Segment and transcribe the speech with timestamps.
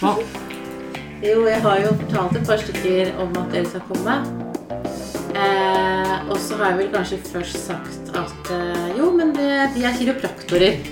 [0.00, 0.16] Hva?
[1.24, 4.16] Jo, jeg har jo fortalt et par stykker om at dere skal komme.
[5.34, 9.86] Eh, og så har jeg vel kanskje først sagt at eh, jo, men det, de
[9.86, 10.82] er kiropraktorer.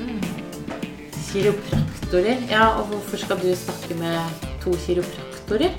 [1.28, 2.40] Kiropraktorer?
[2.50, 5.76] Ja, og hvorfor skal du snakke med to kiropraktorer?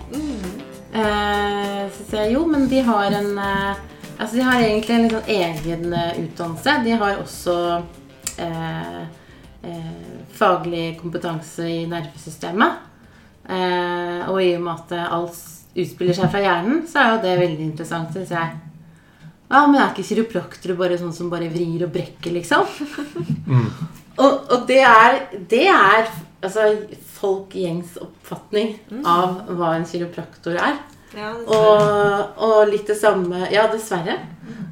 [0.94, 5.04] Eh, så sier jeg jo, men de har en eh, Altså, de har egentlig en
[5.04, 6.74] litt sånn egen eh, utdannelse.
[6.86, 7.56] De har også
[8.40, 9.00] eh,
[9.66, 9.88] eh,
[10.38, 12.93] faglig kompetanse i nervesystemet.
[13.50, 15.40] Eh, og i og med at alt
[15.74, 18.60] utspiller seg fra hjernen, så er jo det veldig interessant, syns jeg.
[19.54, 22.66] Ja, men er ikke kiropraktere bare sånn som bare vrir og brekker, liksom?
[24.24, 25.20] og, og det er,
[25.52, 26.08] det er
[26.42, 26.70] altså,
[27.20, 28.76] folk gjengs oppfatning
[29.06, 30.80] av hva en kiropraktor er.
[31.14, 34.16] Ja, Og, og litt det samme Ja, dessverre.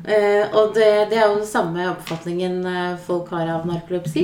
[0.01, 4.23] Eh, og det, det er jo den samme oppfatningen eh, folk har av narkolepsi.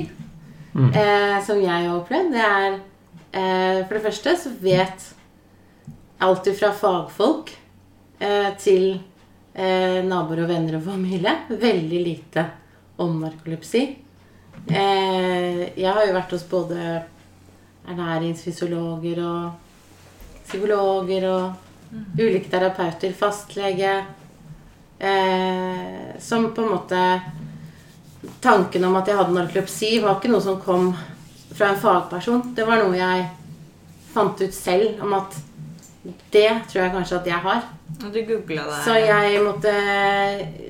[0.77, 2.33] Eh, som jeg har opplevd.
[2.33, 2.79] Det er
[3.37, 5.05] For det første så vet
[6.23, 7.51] alt fra fagfolk
[8.19, 8.87] eh, til
[9.53, 12.45] eh, naboer og venner og familie veldig lite
[13.03, 13.83] om narkolepsi.
[14.67, 16.79] Eh, jeg har jo vært hos både
[17.87, 23.91] ernæringsfysiologer og psykologer og ulike terapeuter, fastlege
[24.99, 27.03] eh, Som på en måte
[28.43, 30.89] Tanken om at jeg hadde narkolepsi, var ikke noe som kom
[31.57, 32.43] fra en fagperson.
[32.55, 33.27] Det var noe jeg
[34.13, 35.35] fant ut selv om at
[36.31, 37.63] det tror jeg kanskje at jeg har.
[37.97, 38.79] Og du googla det.
[38.85, 39.73] Så jeg måtte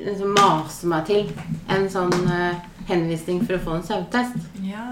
[0.05, 1.31] liksom mase meg til
[1.73, 2.55] en sånn uh,
[2.87, 4.37] henvisning for å få en søvntest.
[4.65, 4.85] Ja.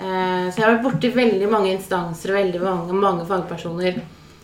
[0.00, 4.00] Eh, Så jeg har vært borti veldig mange instanser og veldig mange, mange fagpersoner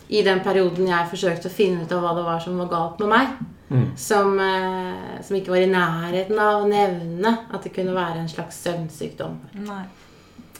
[0.07, 3.01] i den perioden jeg forsøkte å finne ut av hva det var som var galt
[3.03, 3.37] med meg.
[3.99, 8.29] Som, uh, som ikke var i nærheten av å nevne at det kunne være en
[8.31, 9.33] slags søvnsykdom.
[9.65, 9.81] Nei.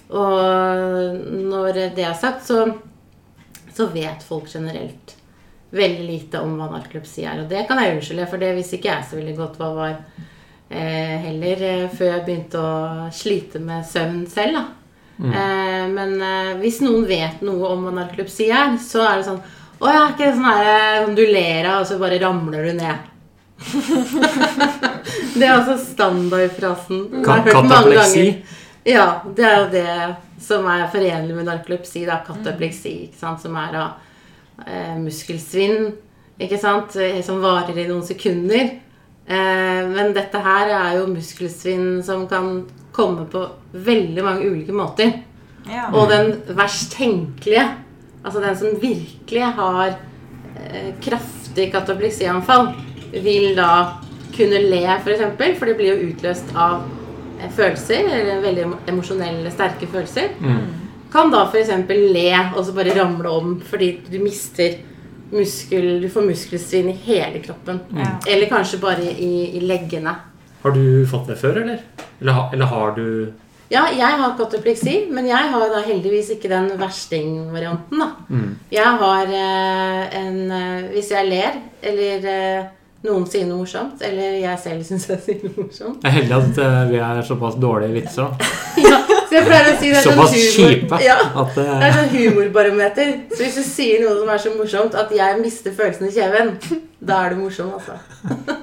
[0.09, 1.17] Og
[1.51, 2.63] når det er sagt, så,
[3.75, 5.17] så vet folk generelt
[5.69, 7.43] veldig lite om hva narkolepsi er.
[7.43, 9.95] Og det kan jeg unnskylde, for det visste ikke jeg så veldig godt hva var
[10.69, 14.61] eh, heller eh, før jeg begynte å slite med søvn selv.
[14.61, 14.65] da.
[15.17, 19.43] Eh, men eh, hvis noen vet noe om hva narkolepsi er, så er det sånn
[19.77, 23.13] Å ja, ikke sånn her om du ler av, og så bare ramler du ned.
[25.37, 27.03] det er altså standardfrasen.
[27.19, 28.23] Mange Katapleksi.
[28.87, 29.93] Ja, det er jo det
[30.39, 32.05] som er forenlig med narkolepsi.
[32.07, 33.43] Da, katapleksi, ikke sant?
[33.43, 33.85] som er da
[34.63, 35.89] eh, muskelsvinn,
[36.39, 36.57] eh,
[37.25, 38.77] som varer i noen sekunder.
[39.27, 42.61] Eh, men dette her er jo muskelsvinn som kan
[42.95, 43.43] komme på
[43.73, 45.11] veldig mange ulike måter.
[45.67, 45.89] Ja.
[45.91, 47.65] Og den verst tenkelige,
[48.23, 52.71] altså den som virkelig har eh, kraftig katapleksianfall,
[53.11, 53.99] vil da
[54.31, 56.87] kunne le, f.eks., for, eksempel, for det blir jo utløst av
[57.55, 60.35] følelser, eller veldig emosjonelle, sterke følelser.
[61.11, 61.71] Kan da f.eks.
[61.87, 64.75] le og så bare ramle om fordi du mister
[65.31, 67.81] muskel, du får muskelsvinn i hele kroppen.
[67.95, 68.13] Ja.
[68.27, 70.13] Eller kanskje bare i, i leggene.
[70.63, 71.83] Har du fått det før, eller?
[72.19, 73.33] Eller, eller har du
[73.69, 77.99] Ja, jeg har katapleksi, men jeg har da heldigvis ikke den verstingvarianten.
[77.99, 78.07] da.
[78.29, 78.53] Mm.
[78.71, 82.69] Jeg har eh, en eh, Hvis jeg ler, eller eh,
[83.05, 86.37] noen sier noe morsomt, eller jeg selv syns jeg sier noe morsomt Jeg er heldig
[86.37, 88.31] at uh, vi er såpass dårlige vitser.
[88.31, 88.51] da.
[88.87, 88.97] ja,
[89.27, 90.73] Så jeg pleier å si det er sånn Såpass humor.
[90.73, 93.13] kjipe Ja, at det eh, er sånn humorbarometer.
[93.35, 96.55] Så hvis du sier noe som er så morsomt at jeg mister følelsen i kjeven,
[96.99, 97.99] da er du morsom, altså.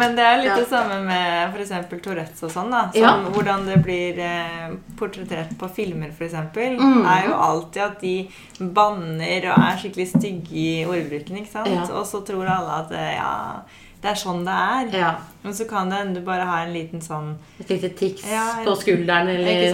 [0.00, 0.56] Men det er litt Ja.
[0.56, 1.72] det samme med f.eks.
[2.02, 2.70] Tourettes og sånn.
[2.72, 3.12] da Som Ja.
[3.34, 6.34] Hvordan det blir eh, portrettert på filmer, f.eks.
[6.80, 7.04] Mm.
[7.06, 8.14] Er jo alltid at de
[8.60, 11.36] banner og er skikkelig stygge i ordbruken.
[11.42, 11.68] ikke sant?
[11.68, 11.84] Ja.
[11.94, 13.62] Og så tror alle at eh, ja,
[14.00, 14.98] det er sånn det er.
[14.98, 15.10] Ja.
[15.42, 18.58] Men så kan det hende du bare har en liten sånn Et lite tics Ja,
[18.60, 19.72] en- på skulderen eller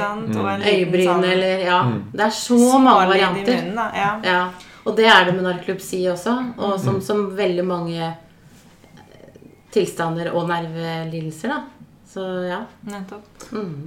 [0.66, 1.82] øyebryn sånn eller Ja.
[1.84, 2.02] Mm.
[2.12, 3.62] Det er så mange varianter.
[3.62, 3.90] munnen.
[3.94, 4.20] Ja.
[4.24, 4.48] Ja,
[4.84, 6.54] og det er det med narkolepsi også.
[6.58, 6.84] Og Mm.
[6.84, 8.14] som, som veldig mange
[9.76, 11.92] tilstander og nervelidelser, da.
[12.10, 12.64] Så ja.
[12.88, 13.46] Nettopp.
[13.52, 13.86] Mm.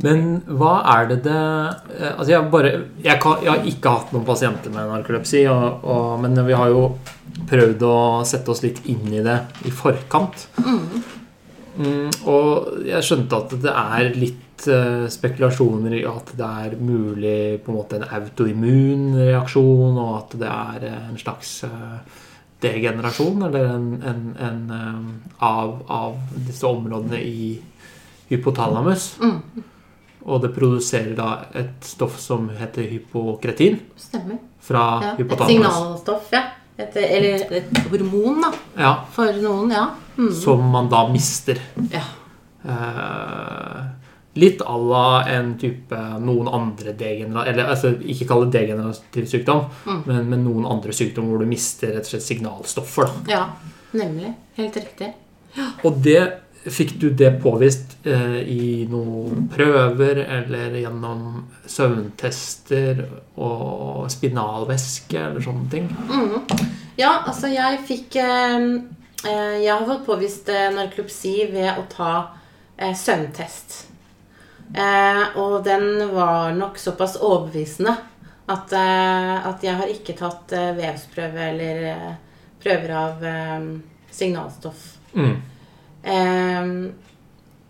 [0.00, 2.72] Men hva er det det eh, Altså jeg, bare,
[3.04, 6.72] jeg, kan, jeg har ikke hatt noen pasienter med narkolepsi, og, og, men vi har
[6.72, 6.84] jo
[7.50, 7.96] prøvd å
[8.28, 10.46] sette oss litt inn i det i forkant.
[11.80, 17.60] Mm, og jeg skjønte at det er litt uh, spekulasjoner i at det er mulig
[17.64, 22.18] på en måte en autoimmun reaksjon, og at det er eh, en slags eh,
[22.62, 26.16] degenerasjon eller en, en, en eh, av, av
[26.46, 27.60] disse områdene i
[28.30, 29.16] hypotalamus.
[29.20, 29.64] Mm.
[30.28, 34.38] Og det produserer da et stoff som heter hypokretin Stemmer.
[34.60, 35.14] fra Ja.
[35.18, 36.42] Et signalstoff, ja.
[36.80, 38.50] Et, eller et hormon, da.
[38.80, 39.86] Ja, For noen, ja.
[40.16, 40.30] Mm.
[40.32, 41.58] som man da mister.
[41.92, 42.04] ja.
[42.64, 43.84] Eh,
[44.38, 47.46] litt à la en type noen andre degenera...
[47.50, 50.02] Eller altså, ikke kall det degenerativ sykdom, Mm.
[50.06, 53.10] men, men noen andre sykdom hvor du mister rett og slett signalstoffer.
[53.26, 53.32] Da.
[53.32, 53.42] Ja,
[53.92, 54.34] nemlig.
[54.56, 55.12] Helt riktig.
[55.84, 56.22] Og det
[56.60, 63.00] Fikk du det påvist eh, i noen prøver eller gjennom søvntester
[63.40, 65.86] og spinalvæske eller sånne ting?
[66.10, 66.42] Mm.
[67.00, 68.66] Ja, altså jeg fikk eh,
[69.24, 72.12] eh, Jeg har fått påvist eh, narkolepsi ved å ta
[72.76, 73.86] eh, søvntest.
[74.74, 77.96] Eh, og den var nok såpass overbevisende
[78.50, 82.12] at, eh, at jeg har ikke tatt eh, vevsprøve eller eh,
[82.62, 83.64] prøver av eh,
[84.14, 84.84] signalstoff.
[85.14, 85.34] Mm.
[86.02, 86.70] Eh,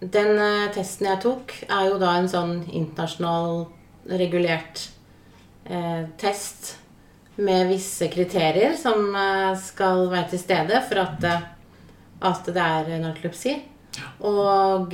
[0.01, 0.43] den
[0.73, 3.67] testen jeg tok, er jo da en sånn internasjonal
[4.21, 4.87] regulert
[5.69, 6.75] eh, test
[7.41, 9.15] med visse kriterier som
[9.57, 11.25] skal være til stede for at,
[12.29, 13.55] at det er narkolepsi.
[14.29, 14.93] Og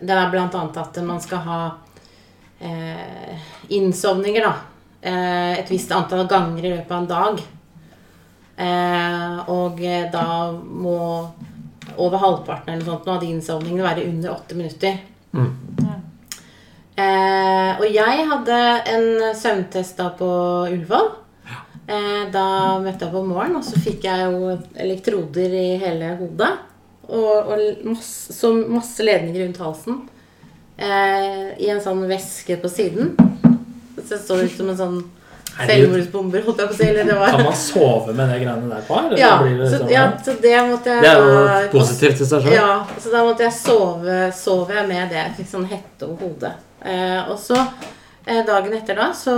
[0.00, 1.60] det er annet at man skal ha
[2.58, 4.54] eh, innsovninger, da.
[5.00, 7.42] Eh, et visst antall ganger i løpet av en dag.
[8.60, 10.98] Eh, og eh, da må
[11.96, 15.00] over halvparten eller noe sånt, av de innsovningene være under åtte minutter.
[15.32, 15.50] Mm.
[17.00, 18.60] Eh, og jeg hadde
[18.92, 20.30] en søvntest da på
[20.68, 21.12] Ullevål.
[21.90, 22.46] Eh, da
[22.82, 26.52] møtte jeg på morgen, og så fikk jeg jo elektroder i hele hodet.
[27.10, 30.02] Og, og masse, så masse ledninger rundt halsen.
[30.80, 33.16] Eh, I en sånn væske på siden.
[33.98, 35.00] Så det så ut som en sånn
[35.66, 36.86] selvmordsbomber, holdt jeg på å si.
[36.88, 38.96] Eller det var Kan man sove med de greiene der på?
[39.02, 42.22] Eller ja, blir det, så, liksom, ja, så det måtte jeg det er jo positivt
[42.22, 42.56] i seg sjøl.
[42.56, 42.70] ja,
[43.02, 45.20] så da måtte jeg sove, sove jeg med det.
[45.24, 46.54] Jeg fikk sånn hette over hodet.
[46.80, 47.58] Eh, og så,
[48.24, 49.36] eh, dagen etter da, så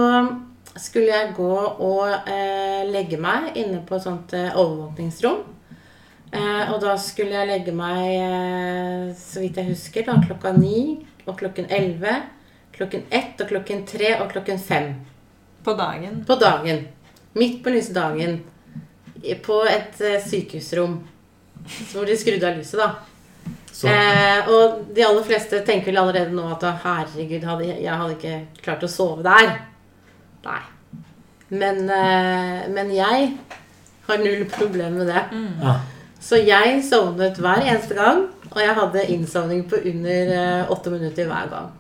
[0.79, 1.55] skulle jeg gå
[1.85, 5.43] og eh, legge meg inne på et sånt eh, overvåkningsrom.
[6.33, 11.05] Eh, og da skulle jeg legge meg, eh, så vidt jeg husker, da klokka ni
[11.27, 12.15] og klokken elleve,
[12.73, 14.95] klokken ett og klokken tre og klokken fem
[15.65, 16.25] På dagen.
[16.27, 16.87] på dagen.
[17.35, 18.41] Midt på lyse dagen.
[19.45, 20.99] På et eh, sykehusrom.
[21.93, 22.89] Hvor de skrudde av lyset, da.
[23.89, 28.63] Eh, og de aller fleste tenker vel allerede nå at herregud, hadde, jeg hadde ikke
[28.65, 29.55] klart å sove der.
[30.45, 30.61] Nei.
[31.53, 33.33] Men, eh, men jeg
[34.09, 35.25] har null problem med det.
[35.63, 35.81] ja.
[36.23, 41.27] Så jeg sovnet hver eneste gang, og jeg hadde innsovning på under eh, åtte minutter
[41.27, 41.73] hver gang.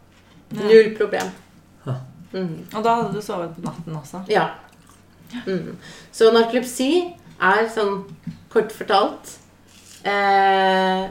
[0.58, 1.30] Null problem.
[2.32, 2.66] Mhm.
[2.74, 4.22] Og da hadde du sovet på natten også.
[4.28, 4.48] Ja.
[5.46, 5.76] Mm.
[6.12, 6.90] Så narkolepsi
[7.40, 8.02] er sånn
[8.52, 9.30] kort fortalt
[10.04, 11.06] eh,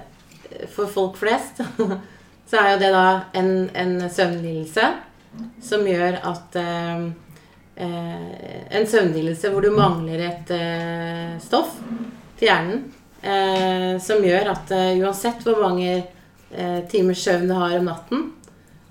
[0.70, 1.64] For folk flest
[2.52, 3.06] så er jo det da
[3.40, 4.92] en, en søvnlidelse
[5.66, 7.06] som gjør at eh,
[7.82, 11.80] eh, En søvnlidelse hvor du mangler et eh, stoff
[12.38, 12.84] til hjernen
[13.22, 15.92] eh, som gjør at eh, uansett hvor mange
[16.52, 18.32] eh, timers søvn du har om natten,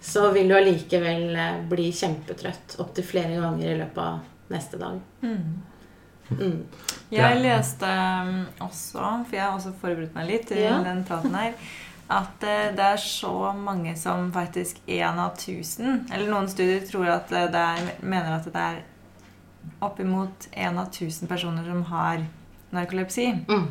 [0.00, 5.00] så vil du allikevel eh, bli kjempetrøtt opptil flere ganger i løpet av neste dag.
[5.23, 6.62] Mm.
[7.11, 10.76] Jeg leste um, også, for jeg har også forberedt meg litt til Ja.
[10.87, 11.56] den praten her,
[12.11, 17.06] at eh, det er så mange som faktisk én av tusen Eller noen studier tror
[17.06, 18.81] at eh, det er, mener at det er
[19.83, 22.23] oppimot én av tusen personer som har
[22.75, 23.26] narkolepsi.
[23.49, 23.67] Mm.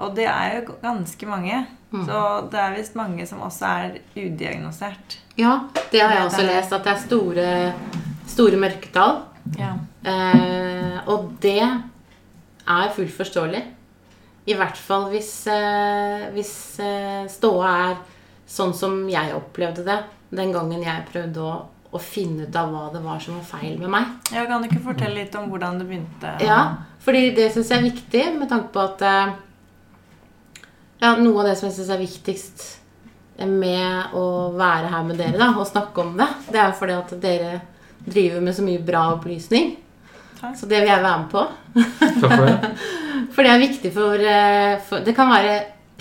[0.00, 1.64] Og det er jo ganske mange.
[1.92, 2.06] Mm.
[2.08, 2.20] Så
[2.52, 5.18] det er visst mange som også er udiagnosert.
[5.36, 5.58] Ja,
[5.92, 7.50] det har jeg også lest, at det er store,
[8.28, 9.20] store mørketall.
[9.58, 9.74] Ja.
[10.08, 13.62] Eh, og det er fullt forståelig.
[14.50, 18.00] I hvert fall hvis, eh, hvis eh, ståa er
[18.48, 20.00] sånn som jeg opplevde det
[20.32, 21.52] den gangen jeg prøvde å,
[21.92, 24.10] å finne ut av hva det var som var feil med meg.
[24.32, 26.34] Jeg kan du ikke fortelle litt om hvordan det begynte?
[26.42, 26.60] Ja,
[27.04, 29.34] fordi det syns jeg er viktig med tanke på at eh,
[31.02, 32.64] ja, Noe av det som jeg syns er viktigst
[33.42, 37.14] med å være her med dere da, og snakke om det, det er fordi at
[37.22, 37.54] dere
[38.06, 39.72] driver med så mye bra opplysning.
[40.38, 40.56] Takk.
[40.58, 41.44] Så det vil jeg være med på.
[42.20, 42.72] Takk for det.
[43.32, 45.52] For det er viktig for, eh, for Det kan være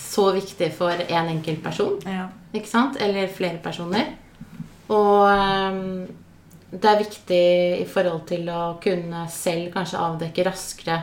[0.01, 1.93] så viktig for en enkelt person.
[2.03, 2.25] Ja.
[2.51, 2.97] Ikke sant?
[2.99, 4.09] Eller flere personer.
[4.91, 6.09] Og ehm,
[6.71, 7.45] det er viktig
[7.83, 10.97] i forhold til å kunne selv kanskje avdekke raskere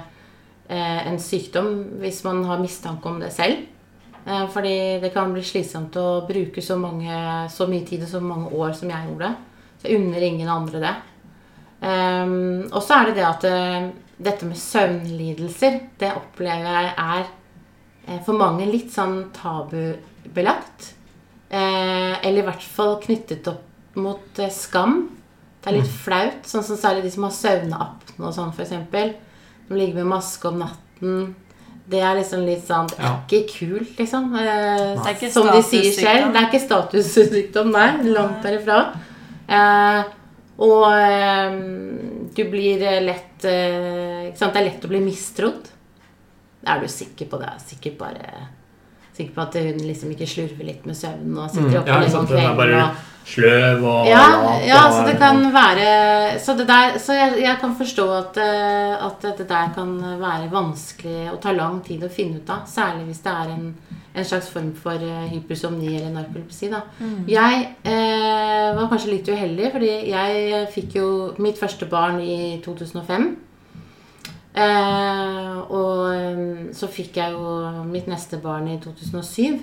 [0.69, 3.64] eh, en sykdom hvis man har mistanke om det selv.
[4.28, 7.14] Eh, fordi det kan bli slitsomt å bruke så, mange,
[7.49, 9.30] så mye tid og så mange år som jeg gjorde.
[9.78, 10.94] Så jeg unner ingen andre det.
[11.88, 17.25] Ehm, og så er det det at eh, dette med søvnlidelser, det opplever jeg er
[17.25, 20.94] eh, for mange litt sånn tabubelagt.
[21.49, 24.99] Eller i hvert fall knyttet opp mot skam.
[25.62, 26.42] Det er litt flaut.
[26.44, 28.75] Sånn som særlig de som har søvneapne og sånn, f.eks.
[28.92, 31.30] De ligger med maske om natten.
[31.88, 33.14] Det er liksom litt sånn Det er Ja.
[33.25, 34.35] ikke kult, liksom.
[34.37, 36.33] Eh, Det er ikke som de sier selv.
[36.35, 37.88] Det er ikke statussykdom, nei.
[38.12, 38.80] Langt derifra.
[39.49, 40.02] Eh,
[40.59, 41.50] og eh,
[42.37, 44.52] du blir eh, lett eh, Ikke sant?
[44.52, 45.71] Det er lett å bli mistrodd.
[46.66, 47.54] Er du sikker på det?
[47.64, 48.49] Sikkert bare
[49.18, 52.00] Sikker på at hun liksom ikke slurver litt med søvnen og sitter Mm, oppe ja,
[52.00, 55.16] lenge om sant, er kvelden bare og sløv og ja, lat ja, og- så det
[55.20, 55.88] kan være
[56.40, 60.48] Så, det der, så jeg, jeg kan forstå at, eh, at det der kan være
[60.52, 62.62] vanskelig og ta lang tid å finne ut av.
[62.70, 63.75] Særlig hvis det er en,
[64.14, 66.70] en slags form for eh, hypersomni eller narkolepsi.
[66.70, 66.80] Da.
[67.28, 71.08] Jeg eh, var kanskje litt uheldig, fordi jeg fikk jo
[71.38, 73.28] mitt første barn i 2005.
[74.59, 79.61] Eh, og så fikk jeg jo mitt neste barn i 2007.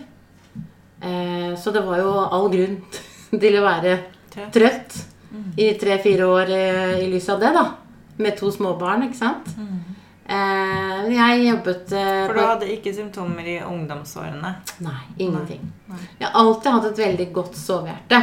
[1.01, 2.77] Eh, så det var jo all grunn
[3.41, 3.97] til å være
[4.31, 4.53] Trøtt.
[4.55, 5.01] trøtt
[5.59, 7.65] i tre-fire år eh, i lys av det, da.
[8.23, 9.49] Med to små barn, ikke sant.
[10.25, 14.53] Eh, jeg jobbet eh, For du hadde ikke symptomer i ungdomsårene.
[14.85, 15.67] Nei, ingenting.
[15.91, 15.99] Nei.
[16.21, 18.21] Jeg har alltid hatt et veldig godt sovehjerte.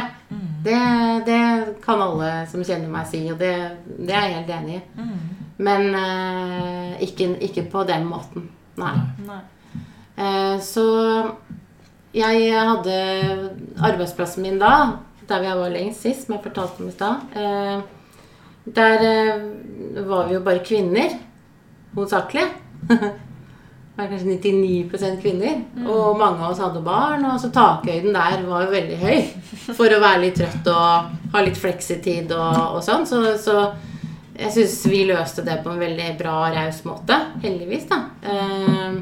[0.65, 0.79] Det,
[1.27, 1.39] det
[1.83, 3.53] kan alle som kjenner meg si, og det,
[3.99, 4.83] det er jeg helt enig i.
[5.63, 8.49] Men eh, ikke, ikke på den måten.
[8.81, 8.93] Nei.
[9.27, 9.41] Nei.
[10.17, 10.85] Eh, så
[12.13, 12.95] jeg hadde
[13.81, 17.37] arbeidsplassen min da, der jeg var lengst sist, som jeg fortalte om i stad.
[17.37, 17.77] Eh,
[18.75, 19.45] der eh,
[20.07, 21.19] var vi jo bare kvinner,
[21.95, 22.49] hovedsakelig.
[23.93, 25.59] Var kanskje 99 kvinner.
[25.85, 27.21] Og mange av oss hadde barn.
[27.29, 29.19] Og så takhøyden der var jo veldig høy
[29.77, 33.05] for å være litt trøtt og ha litt fleksitid og, og sånn.
[33.05, 33.67] Så, så
[34.43, 37.17] jeg syns vi løste det på en veldig bra og raus måte.
[37.43, 37.99] Heldigvis, da.
[38.21, 38.97] Eh,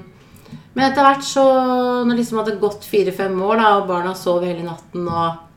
[0.72, 4.46] men etter hvert så Når det liksom hadde gått fire-fem år, da, og barna sov
[4.48, 5.48] hele natten og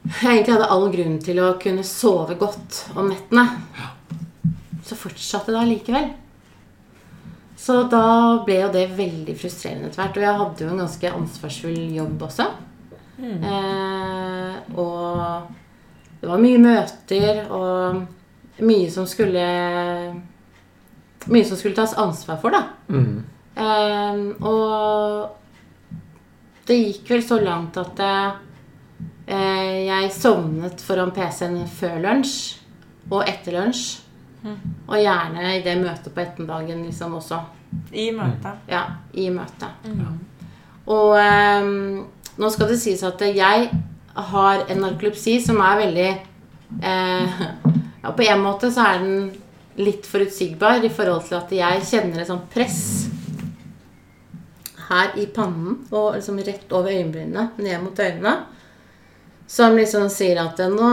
[0.00, 3.44] jeg egentlig hadde all grunn til å kunne sove godt om nettene,
[4.86, 6.06] så fortsatte det allikevel.
[7.60, 10.16] Så da ble jo det veldig frustrerende etter hvert.
[10.16, 12.46] Og jeg hadde jo en ganske ansvarsfull jobb også.
[13.20, 15.52] Eh, og
[16.22, 18.00] det var mye møter og
[18.66, 19.44] mye som skulle
[21.30, 22.62] Mye som skulle tas ansvar for, da.
[22.88, 23.18] Mm.
[23.60, 25.28] Eh, og
[26.64, 28.38] det gikk vel så langt at uh,
[29.28, 32.36] jeg sovnet foran PC-en før lunsj
[33.10, 33.82] og etter lunsj.
[34.88, 37.42] Og gjerne i det møtet på ettermiddagen liksom også.
[37.92, 38.62] I møtet.
[38.70, 39.90] Ja, i møtet.
[40.90, 42.06] Og um,
[42.40, 43.68] nå skal det sies at jeg
[44.30, 46.08] har en narkolepsi som er veldig
[46.82, 47.42] eh,
[48.02, 49.30] ja, På en måte så er den
[49.80, 52.80] litt forutsigbar i forhold til at jeg kjenner et sånt press
[54.90, 58.34] her i pannen og liksom rett over øyenbrynene, ned mot øynene.
[59.50, 60.90] Som liksom sier at nå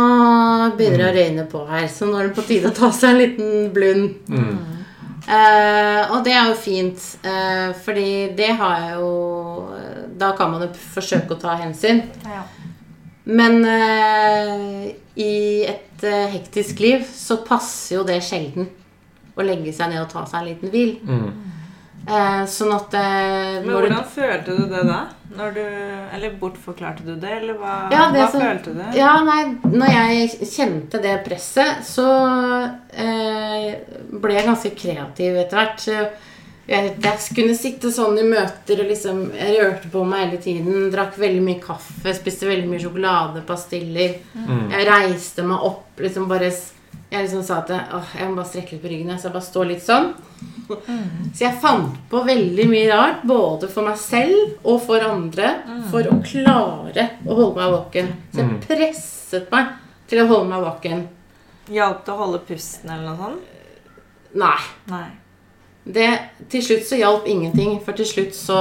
[0.77, 3.13] begynner det å røyne på her, så nå er det på tide å ta seg
[3.13, 4.15] en liten blund.
[5.27, 9.09] Eh, og det er jo fint, uh, fordi det har jeg jo
[10.17, 11.99] Da kan man jo forsøke å ta hensyn.
[12.23, 12.45] Ja.
[13.27, 18.69] Men eh, i et eh, hektisk liv så passer jo det sjelden
[19.37, 20.93] å legge seg ned og ta seg en liten hvil.
[21.03, 21.43] Mm.
[22.07, 24.99] Eh, sånn at eh, Men hvordan du- følte du det da?
[25.37, 25.63] Når du,
[26.15, 28.79] eller bortforklarte du det, eller hva, Ja, det hva som- følte du?
[28.97, 29.41] Ja, nei,
[29.75, 32.07] når jeg kjente det presset, så
[32.93, 33.75] eh,
[34.13, 35.87] ble jeg ganske kreativ etter hvert.
[36.67, 40.89] Jeg, jeg kunne sitte sånn i møter og liksom Jeg rørte på meg hele tiden.
[40.91, 44.17] Drakk veldig mye kaffe, spiste veldig mye sjokolade, pastiller.
[44.73, 48.73] Jeg reiste meg opp, liksom bare Jeg liksom sa at åh, jeg må bare strekke
[48.75, 50.09] litt på ryggen, så jeg bare står litt sånn.
[50.67, 55.53] Så jeg fant på veldig mye rart, både for meg selv og for andre,
[55.87, 58.09] for å klare å holde meg våken.
[58.33, 59.71] Så jeg presset meg
[60.11, 61.05] til å holde meg våken.
[61.71, 63.55] Hjalp det å holde pusten eller noe sånt?
[64.35, 64.59] Nei.
[64.91, 65.07] Nei.
[65.93, 66.07] Det,
[66.51, 68.57] til slutt så hjalp ingenting, for til slutt så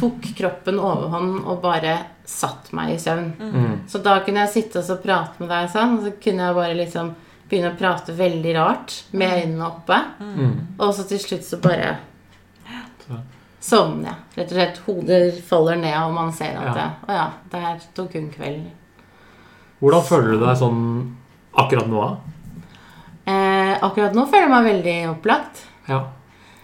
[0.00, 3.28] tok kroppen overhånd og bare satt meg i søvn.
[3.38, 3.74] Mm.
[3.88, 6.58] Så da kunne jeg sitte og så prate med deg sånn, og så kunne jeg
[6.58, 7.12] bare liksom
[7.46, 9.98] begynne å prate veldig rart med øynene oppe.
[10.20, 10.56] Mm.
[10.80, 11.94] Og så til slutt så bare
[13.66, 14.16] sovner jeg.
[14.36, 16.74] Rett og slett hodet faller ned, og man ser at Ja.
[16.74, 18.66] det, Å ja, det her tok hun kveld.
[19.80, 21.16] Hvordan føler du deg sånn
[21.54, 22.02] akkurat nå?
[23.26, 25.64] Eh, akkurat nå føler jeg meg veldig opplagt.
[25.88, 26.04] Ja.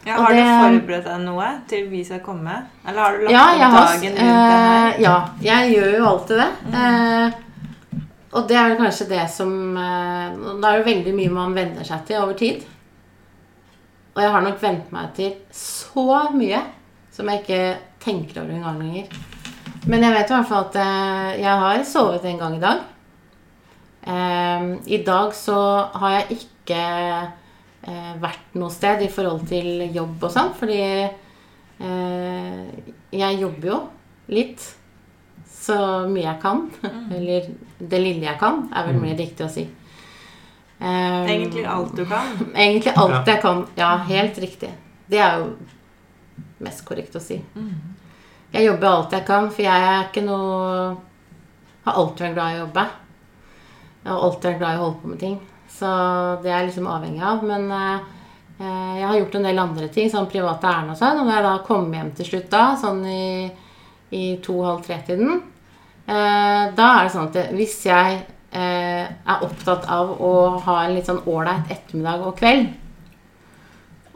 [0.04, 2.56] Ja, har det- du forberedt deg noe til vi skal komme?
[2.87, 4.88] Eller har du lagt Ja, opp dagen rundt det her?
[4.88, 6.50] eh, Ja, jeg gjør jo alltid det.
[6.75, 7.30] Eh,
[8.32, 12.04] og det er kanskje det som eh, Da er det veldig mye man venner seg
[12.06, 12.62] til over tid.
[14.16, 16.62] Og jeg har nok vent meg til så mye
[17.12, 19.06] som jeg ikke tenker over engang lenger.
[19.87, 22.78] Men jeg vet i hvert fall at eh, jeg har sovet en gang i dag.
[24.06, 27.32] Eh, I dag så har jeg ikke
[27.86, 30.80] eh, vært noe sted i forhold til jobb og sånn, fordi
[33.12, 33.78] jeg jobber jo
[34.30, 34.62] litt.
[35.62, 35.74] Så
[36.10, 36.64] mye jeg kan.
[37.16, 37.48] Eller
[37.78, 39.64] det lille jeg kan, er vel mer riktig å si.
[40.82, 42.32] Um, Egentlig alt du kan.
[42.54, 43.22] Egentlig alt Ja.
[43.34, 43.60] jeg kan.
[43.78, 44.72] Ja, helt riktig.
[45.10, 45.52] Det er jo
[46.62, 47.38] mest korrekt å si.
[48.52, 50.96] Jeg jobber alt jeg kan, for jeg er ikke noe
[51.82, 52.82] Har alltid vært glad i å jobbe.
[54.02, 55.38] Jeg har alltid vært glad i å holde på med ting.
[55.82, 55.92] Så
[56.44, 57.42] det er liksom avhengig av.
[57.46, 58.02] Men eh,
[58.60, 61.18] eh, jeg har gjort en del andre ting, sånn private ærend og sånn.
[61.18, 63.24] Og når jeg da kom hjem til slutt da, sånn i,
[64.14, 65.40] i to-halv tre-tiden,
[66.06, 68.22] eh, da er det sånn at hvis jeg
[68.52, 72.66] er opptatt av å ha en litt sånn ålreit ettermiddag og kveld,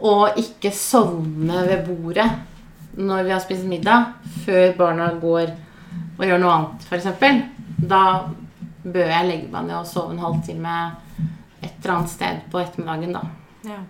[0.04, 2.26] og ikke sovne ved bordet
[3.00, 4.10] når vi har spist middag,
[4.44, 5.54] før barna går
[6.18, 7.08] og gjør noe annet, f.eks.,
[7.88, 8.02] da
[8.84, 10.76] bør jeg legge meg ned og sove en halvtime
[11.66, 13.22] et eller annet sted på ettermiddagen, da.
[13.66, 13.82] Ja.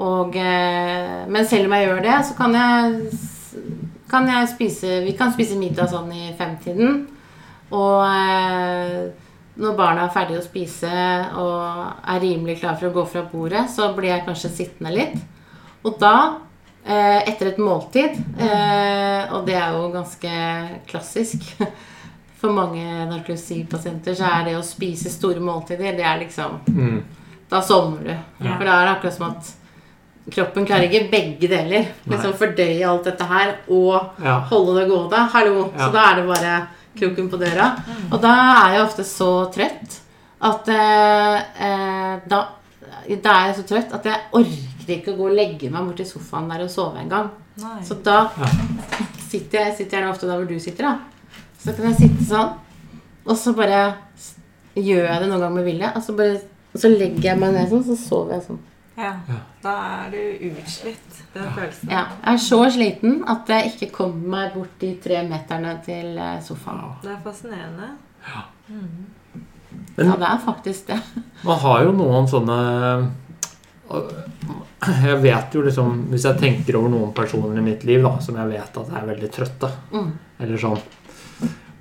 [0.00, 3.18] Og, eh, men selv om jeg gjør det, så kan jeg,
[4.10, 7.02] kan jeg spise Vi kan spise middag sånn i femtiden.
[7.70, 9.10] Og eh,
[9.60, 10.92] når barna er ferdige å spise
[11.38, 15.18] og er rimelig klar for å gå fra bordet, så blir jeg kanskje sittende litt.
[15.84, 16.40] Og da,
[16.84, 20.32] eh, etter et måltid eh, Og det er jo ganske
[20.90, 21.46] klassisk
[22.40, 27.02] for mange narkolepsipasienter, så er det å spise store måltider, det er liksom Mm.
[27.50, 28.10] Da sovner du.
[28.46, 28.56] Ja.
[28.56, 29.48] For da er det akkurat som at
[30.30, 31.88] kroppen klarer ikke begge deler.
[32.06, 34.36] Liksom fordøye alt dette her og Ja.
[34.50, 35.28] holde det gående.
[35.32, 35.72] Hallo.
[35.76, 35.86] Ja.
[35.88, 37.76] Så da er det bare kroken på døra.
[38.12, 38.34] Og da
[38.68, 39.98] er jeg ofte så trøtt
[40.40, 42.46] at eh, eh, da,
[43.22, 46.06] da er jeg så trøtt at jeg orker ikke å gå og legge meg borti
[46.06, 47.30] sofaen der og sove en gang.
[47.82, 48.46] Så da Ja.
[49.28, 50.98] sitter jeg sitter gjerne ofte der hvor du sitter, da.
[51.60, 52.54] Så kan jeg sitte sånn,
[53.26, 53.80] og så bare
[54.74, 55.90] gjør jeg det noen gang med vilje.
[55.96, 56.40] Og så, bare,
[56.72, 58.60] og så legger jeg meg ned sånn, så sover jeg sånn.
[59.00, 59.10] Ja.
[59.28, 59.36] Ja.
[59.64, 59.74] Da
[60.04, 61.88] er du utslitt, den følelsen.
[61.92, 66.16] Ja, jeg er så sliten at jeg ikke kommer meg bort de tre meterne til
[66.20, 66.94] eh, sofaen.
[67.04, 67.90] Det er fascinerende.
[69.96, 70.98] Men Ja, det er faktisk det.
[71.48, 72.56] man har jo noen sånne
[73.90, 78.36] Jeg vet jo liksom Hvis jeg tenker over noen personer i mitt liv da, som
[78.38, 80.10] jeg vet at jeg er veldig trøtte, Mm.
[80.40, 80.80] eller sånn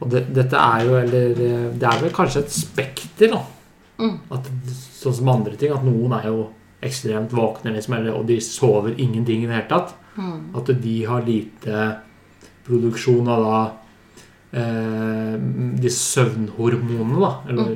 [0.02, 1.34] Og det, dette er jo Eller
[1.76, 3.42] det er vel kanskje et spekter, da.
[4.00, 4.16] Mm.
[4.32, 4.48] At,
[4.96, 5.72] sånn som andre ting.
[5.76, 6.46] At noen er jo
[6.82, 9.96] ekstremt våkne, liksom, eller, og de sover ingenting i det hele tatt.
[10.16, 10.56] Mm.
[10.56, 11.82] At de har lite
[12.68, 13.60] produksjon av da
[14.60, 15.36] eh,
[15.84, 17.34] de søvnhormonene, da.
[17.50, 17.76] Eller,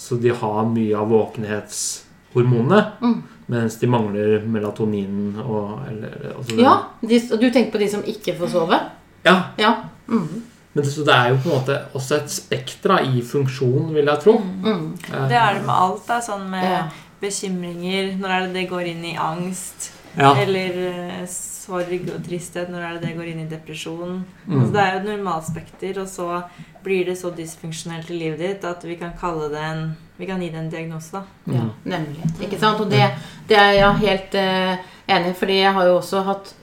[0.00, 3.22] Så de har mye av våkenhetshormonene, Mm.
[3.48, 8.36] mens de mangler melatonin og eller, altså Ja, de, du tenker på de som ikke
[8.38, 8.78] får sove?
[9.24, 9.34] ja.
[9.58, 9.74] Ja.
[10.08, 10.42] Mm.
[10.72, 14.20] Men så det er jo på en måte også et spekter i funksjon, vil jeg
[14.22, 14.36] tro.
[14.38, 14.84] Mm.
[15.12, 16.04] Eh, Det er det med alt.
[16.06, 16.82] da, Sånn med Ja.
[17.20, 18.16] bekymringer.
[18.18, 19.90] Når er det det går inn i angst?
[20.18, 20.34] ja.
[20.34, 20.78] Eller
[21.20, 22.68] eh, sorg og tristhet.
[22.70, 24.24] Når er det det går inn i depresjon?
[24.46, 24.60] Mm.
[24.60, 26.42] Altså, det er jo et normalspekter, og så
[26.84, 30.40] blir det så dysfunksjonelt i livet ditt at vi kan kalle det en Vi kan
[30.40, 31.22] gi det en diagnose, da.
[31.46, 32.20] Ja, nemlig.
[32.42, 32.78] Ikke sant?
[32.80, 33.06] Og det,
[33.48, 34.76] det er jeg helt uh,
[35.08, 36.54] enig i, fordi jeg har jo også hatt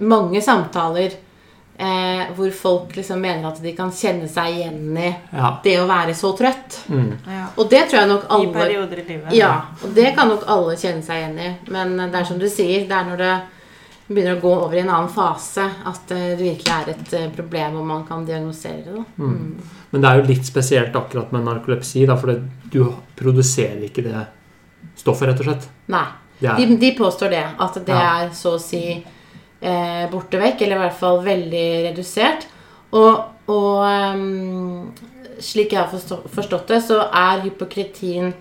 [0.00, 1.12] mange samtaler
[1.78, 5.50] eh, hvor folk liksom mener at de kan kjenne seg igjen i ja.
[5.64, 6.78] det å være så trøtt.
[6.88, 7.10] Mm.
[7.26, 7.42] Ja.
[7.56, 9.34] Og det tror jeg nok alle I perioder i livet.
[9.36, 11.50] Ja, og det kan nok alle kjenne seg igjen i.
[11.74, 13.34] Men det er som du sier, det er når det
[14.06, 17.80] begynner å gå over i en annen fase at det virkelig er et eh, problem,
[17.80, 19.02] og man kan diagnosere det.
[19.18, 19.32] Mm.
[19.32, 19.72] Mm.
[19.90, 22.84] Men det er jo litt spesielt akkurat med narkolepsi, da, for det, du
[23.18, 24.22] produserer ikke det
[24.96, 25.66] stoffet, rett og slett.
[25.92, 26.06] Nei.
[26.40, 27.44] Er, De, de påstår det.
[27.58, 28.22] At det Ja.
[28.22, 29.02] er så å si
[29.60, 32.46] eh, borte vekk, eller i hvert fall veldig redusert.
[32.96, 34.92] Og, og um,
[35.42, 38.32] slik jeg har forstått det, så er hypokritin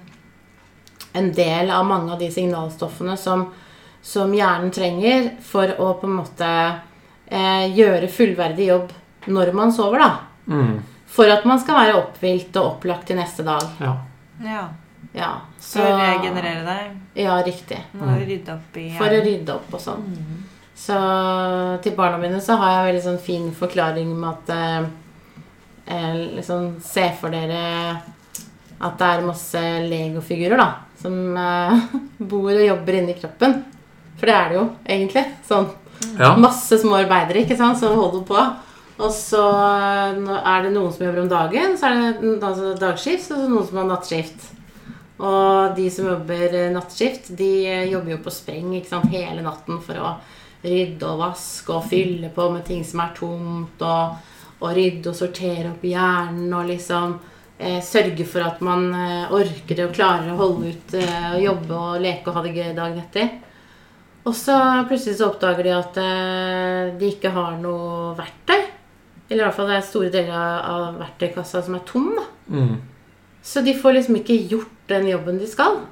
[1.15, 3.45] en del av mange av de signalstoffene som,
[4.04, 6.49] som hjernen trenger for å på en måte
[7.28, 8.91] eh, gjøre fullverdig jobb
[9.32, 10.12] når man sover, da.
[10.51, 10.73] mm,
[11.15, 13.63] For at man skal være opphvilt og opplagt til neste dag.
[13.80, 13.95] ja.
[14.43, 14.65] Ja.
[15.15, 15.30] Ja,
[15.63, 16.95] Så regenerere deg.
[17.23, 17.78] Ja, riktig.
[17.95, 20.01] Må rydde opp i For å rydde opp og sånn.
[20.12, 20.41] Mm.
[20.75, 20.95] Så
[21.83, 24.89] til barna mine så har jeg en veldig sånn fin forklaring med at eh,
[25.95, 27.61] eh, liksom Se for dere
[28.75, 30.67] at det er masse legofigurer da
[31.05, 31.79] som eh,
[32.31, 33.59] bor og jobber inni kroppen.
[34.15, 35.25] For det er det jo egentlig.
[35.47, 35.69] Sånn
[36.19, 36.35] ja.
[36.39, 38.45] masse små arbeidere ikke sant, som holder på.
[38.95, 43.31] Og så eh, er det noen som jobber om dagen, så er det altså dagskift,
[43.31, 44.51] og så noen som har nattskift.
[45.15, 47.51] Og de som jobber eh, nattskift, de
[47.91, 50.15] jobber jo på spreng ikke sant, hele natten for å
[50.65, 55.17] rydde og vaske og fylle på med ting som er tomt, og, og rydde og
[55.17, 57.17] sortere opp hjernen og liksom
[57.58, 61.82] eh, sørge for at man eh, orker og klarer å holde ut eh, og jobbe
[61.82, 63.34] og leke og ha det gøy dagen etter.
[64.25, 64.58] Og så
[64.89, 68.63] plutselig så oppdager de at eh, de ikke har noe verktøy.
[69.30, 72.12] Eller i hvert fall det er store deler av verktøykassa som er tom.
[72.17, 72.25] da.
[72.49, 72.75] Mm.
[73.45, 75.84] Så de får liksom ikke gjort den jobben de skal.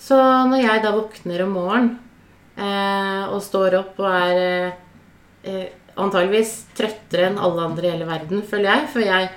[0.00, 0.16] Så
[0.48, 1.92] når jeg da våkner om morgenen
[3.32, 4.72] og står opp og er eh,
[5.44, 5.64] eh,
[5.96, 9.30] antageligvis trøttere enn alle andre i hele verden, føler jeg For jeg,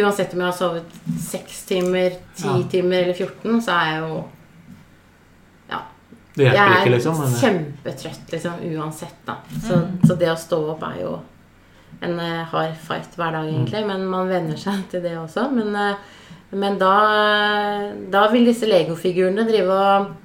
[0.00, 2.54] uansett om jeg har sovet 6 timer, 10 Ja.
[2.72, 4.20] timer eller 14, så er jeg jo
[5.70, 5.80] Ja.
[6.36, 7.18] Det Jeg er ikke, liksom.
[7.18, 9.36] Men, kjempetrøtt liksom, uansett, da.
[9.66, 11.18] Så, så det å stå opp er jo
[12.02, 13.84] en eh, hard fight hver dag, egentlig.
[13.86, 15.50] Men man venner seg til det også.
[15.52, 15.96] Men, eh,
[16.56, 16.94] men da,
[18.10, 20.16] da vil disse legofigurene drive og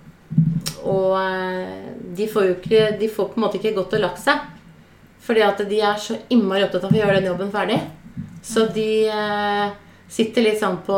[0.85, 4.21] Og eh, de får jo ikke De får på en måte ikke gått og lagt
[4.23, 4.43] seg.
[5.25, 7.79] Fordi at de er så innmari opptatt av å gjøre den jobben ferdig.
[8.45, 9.71] Så de eh,
[10.11, 10.97] sitter litt sånn på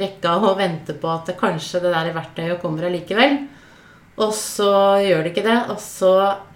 [0.00, 3.36] rekka og venter på at kanskje det der verktøyet kommer allikevel.
[4.14, 4.70] Og så
[5.02, 6.14] gjør de ikke det, og så,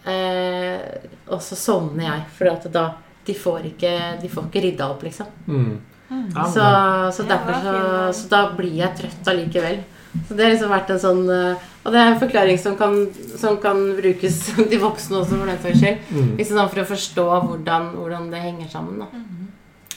[0.08, 0.80] eh,
[1.26, 2.24] og så sovner jeg.
[2.38, 2.86] For at da
[3.28, 5.30] de får ikke, de får ikke rydda opp, liksom.
[5.46, 5.70] mm.
[6.08, 6.30] Mm.
[6.32, 6.64] Så,
[7.12, 7.72] så derfor så,
[8.16, 9.82] så da blir jeg trøtt allikevel.
[10.26, 12.96] Så det har liksom vært en sånn eh, Og det er en forklaring som kan,
[13.40, 14.40] som kan brukes
[14.72, 16.09] de voksne også, for den saks skyld.
[16.11, 16.33] Mm.
[16.40, 19.04] Liksom sånn for å forstå hvordan, hvordan det henger sammen.
[19.04, 19.28] da.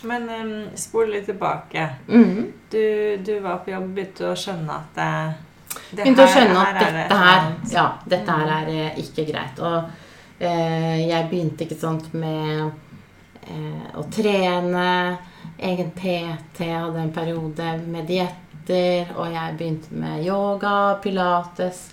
[0.02, 1.88] Men um, spol litt tilbake.
[2.08, 2.54] Mm.
[2.72, 2.84] Du,
[3.26, 5.10] du var på jobb og begynte å skjønne at det,
[5.92, 9.02] det Begynte å skjønne at her er det dette her, ja, dette her er eh,
[9.04, 9.62] ikke greit.
[9.62, 12.72] Og eh, jeg begynte ikke sant med
[13.46, 14.88] eh, å trene,
[15.62, 18.10] egen PT, hadde en periode med
[18.68, 21.90] dietter, og jeg begynte med yoga, pilates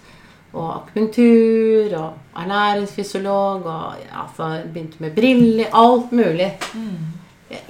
[0.52, 6.52] og akupunktur og ernæringsfysiolog og altså, begynte med briller, alt mulig.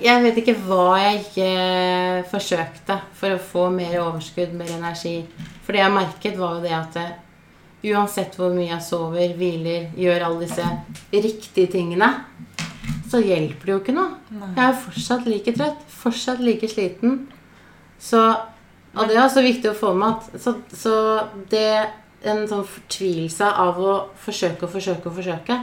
[0.02, 5.20] Jeg vet ikke hva jeg ikke forsøkte for å få mer overskudd, mer energi.
[5.62, 9.90] For det jeg merket, var jo det at eh, uansett hvor mye jeg sover, hviler,
[9.94, 10.66] gjør alle disse
[11.12, 12.10] riktige tingene,
[13.08, 14.18] så hjelper det jo ikke noe.
[14.56, 17.20] Jeg er fortsatt like trøtt, fortsatt like sliten.
[18.02, 18.22] Så
[18.98, 20.94] Og det er også viktig å få med at Så, så
[21.50, 21.88] det
[22.24, 25.56] En sånn fortvilelse av å forsøke og forsøke og forsøke.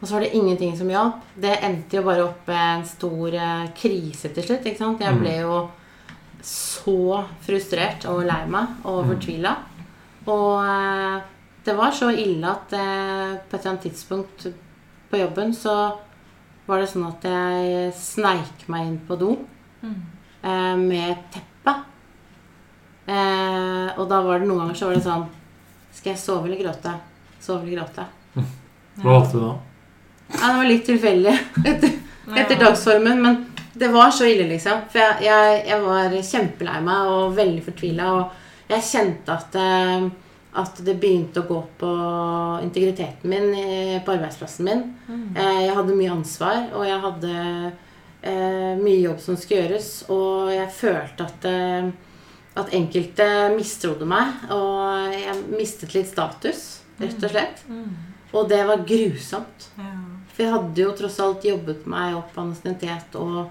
[0.00, 1.16] Og så var det ingenting som hjalp.
[1.34, 4.64] Det endte jo bare opp med en stor eh, krise til slutt.
[4.70, 5.00] ikke sant?
[5.02, 5.20] Jeg Mm.
[5.20, 5.56] ble jo
[6.46, 9.56] så frustrert og lei meg og fortvila.
[10.30, 11.20] Og eh,
[11.66, 14.46] det var så ille at eh, på et eller annet tidspunkt
[15.10, 15.74] på jobben så
[16.68, 19.36] var det sånn at jeg sneik meg inn på do
[19.82, 19.94] Mm.
[20.44, 21.74] eh, med teppe.
[23.10, 25.24] Eh, og da var det noen ganger så var det sånn
[25.96, 26.92] Skal jeg sove eller gråte?
[27.42, 28.04] Sove eller gråte?
[29.00, 29.54] Hva valgte du da?
[30.30, 31.32] Ja, det var litt tilfeldig
[31.72, 31.94] etter,
[32.38, 33.38] etter dagsformen, men
[33.80, 34.84] det var så ille, liksom.
[34.92, 40.04] For jeg, jeg, jeg var kjempelei meg og veldig fortvila, og jeg kjente at, eh,
[40.62, 41.90] at det begynte å gå på
[42.66, 43.48] integriteten min
[44.06, 44.84] på arbeidsplassen min.
[45.34, 47.34] Eh, Jeg hadde mye ansvar, og jeg hadde
[48.22, 51.90] eh, mye jobb som skulle gjøres, og jeg følte at eh,
[52.60, 56.64] at enkelte mistrodde meg, og jeg mistet litt status,
[57.00, 57.64] rett og slett.
[57.68, 57.90] Mm.
[58.30, 59.68] Og det var grusomt.
[59.78, 59.90] Ja.
[60.30, 63.50] For jeg hadde jo tross alt jobbet meg opp ansiennitet og,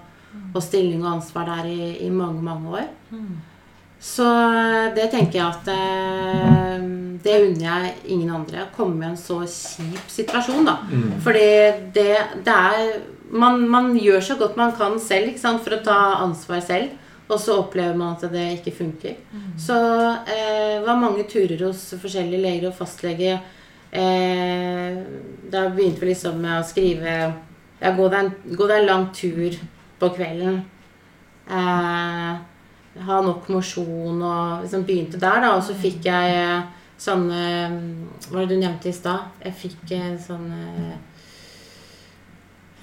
[0.54, 2.88] og stilling og ansvar der i, i mange, mange år.
[3.12, 3.38] Mm.
[4.00, 4.24] Så
[4.96, 6.84] det tenker jeg at eh,
[7.20, 8.64] Det unner jeg ingen andre.
[8.64, 10.78] Å komme i en så kjip situasjon, da.
[10.88, 11.18] Mm.
[11.20, 11.50] Fordi
[11.92, 12.14] det,
[12.46, 12.94] det er
[13.30, 16.96] man, man gjør så godt man kan selv ikke sant, for å ta ansvar selv.
[17.30, 19.14] Og så opplever man at det ikke funker.
[19.58, 19.76] Så
[20.26, 23.36] eh, var mange turer hos forskjellige leger og fastlege.
[23.90, 24.98] Eh,
[25.52, 27.14] da begynte vi liksom med å skrive
[27.80, 29.56] ja, gå, deg en, gå deg en lang tur
[30.00, 30.60] på kvelden.
[31.50, 32.34] Eh,
[33.06, 35.54] ha nok mosjon og liksom begynte der, da.
[35.56, 36.68] Og så fikk jeg eh,
[37.00, 37.42] sånne
[38.26, 39.30] Hva var det du nevnte i stad?
[39.44, 40.96] Jeg fikk sånne sånn eh,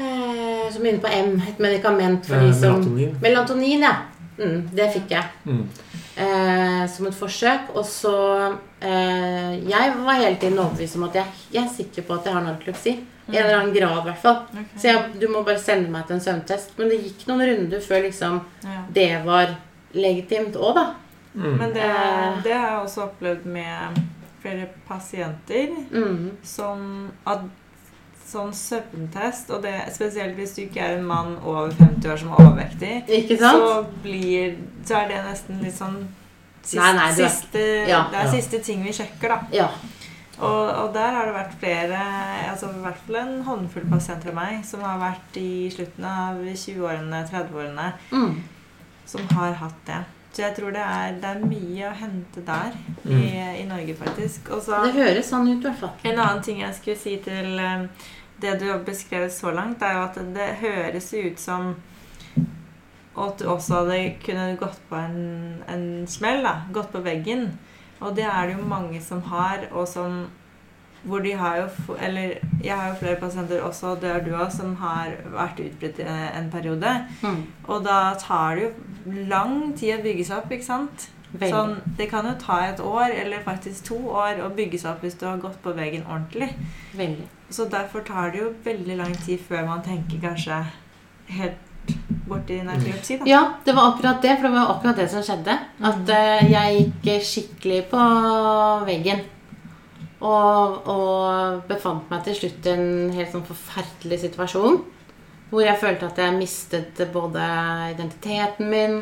[0.01, 1.33] eh, Som begynner på M.
[1.51, 3.17] Et medikament for de Eh, som Melatonin.
[3.21, 3.95] Melatonin, ja.
[4.37, 5.23] Mm, det fikk jeg.
[5.45, 5.63] Mm.
[6.17, 7.71] Eh, som et forsøk.
[7.75, 8.13] Og så
[8.81, 12.33] eh, Jeg var hele tiden overbevist om at jeg, jeg er sikker på at jeg
[12.37, 12.93] har narkolepsi.
[13.27, 14.37] I en eller annen grad, i hvert fall.
[14.53, 14.77] Okay.
[14.79, 16.77] Så jeg, du må bare sende meg til en søvntest.
[16.77, 18.77] Men det gikk noen runder før liksom Ja.
[18.93, 19.55] det var
[19.93, 20.85] legitimt òg, da.
[21.35, 21.57] Mm.
[21.59, 22.41] Men det, Eh.
[22.43, 23.99] det har jeg også opplevd med
[24.41, 26.31] flere pasienter Mm.
[26.43, 27.39] som at
[28.27, 32.31] sånn søvntest, og det, spesielt hvis du ikke er en mann over 50 år som
[32.33, 36.01] er overvektig, så, blir, så er det nesten litt sånn
[36.61, 38.01] sist, Nei, nei, du er- siste, Ja.
[38.11, 38.31] Det er Ja.
[38.31, 39.39] siste ting vi sjekker, da.
[39.51, 39.69] Ja.
[40.39, 42.01] Og, og der har det vært flere,
[42.51, 46.35] altså i hvert fall en håndfull pasienter av meg, som har vært i slutten av
[46.43, 48.35] 20-årene, 30-årene, Mm.
[49.05, 50.03] som har hatt det.
[50.37, 52.75] Så jeg tror det er, det er mye å hente der
[53.09, 53.21] i,
[53.57, 54.51] i Norge, faktisk.
[54.53, 55.95] Også, Det høres sånn ut, i hvert fall.
[56.05, 57.87] en annen ting jeg skulle si til eh,
[58.43, 61.71] det du har beskrevet så langt, er jo at det høres ut som
[63.17, 66.67] og at du også hadde kunnet gått på en, en smell, da.
[66.69, 67.47] Gått på veggen.
[67.97, 70.27] Og det er det jo mange som har, og som
[71.07, 74.49] hvor de har jo Eller jeg har jo flere pasienter også, det har du òg,
[74.51, 76.93] som har vært utbredt i en periode.
[77.21, 77.43] Mm.
[77.67, 78.71] Og da tar det jo
[79.29, 81.07] lang tid å bygge seg opp, ikke sant?
[81.31, 81.51] Veldig.
[81.51, 85.05] Sånn, det kan jo ta et år, eller faktisk to år, å bygge seg opp
[85.05, 86.49] hvis du har gått på veggen ordentlig.
[86.97, 87.27] Veldig.
[87.53, 90.61] Så derfor tar det jo veldig lang tid før man tenker kanskje
[91.37, 91.63] helt
[92.27, 93.27] borti narkolepsi, da.
[93.29, 95.55] Ja, det var akkurat det, for det var akkurat det som skjedde.
[95.91, 98.03] At eh, jeg gikk skikkelig på
[98.87, 99.23] veggen.
[100.17, 104.79] Og, og befant meg til slutt i en helt sånn forferdelig situasjon.
[105.51, 107.43] Hvor jeg følte at jeg mistet både
[107.93, 108.97] identiteten min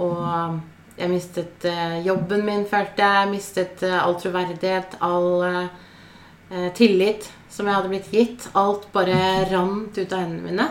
[0.00, 0.60] og
[0.98, 3.30] jeg mistet eh, jobben min, følte jeg.
[3.32, 8.48] Mistet eh, all troverdighet, all eh, tillit som jeg hadde blitt gitt.
[8.58, 9.18] Alt bare
[9.50, 10.70] rant ut av hendene mine.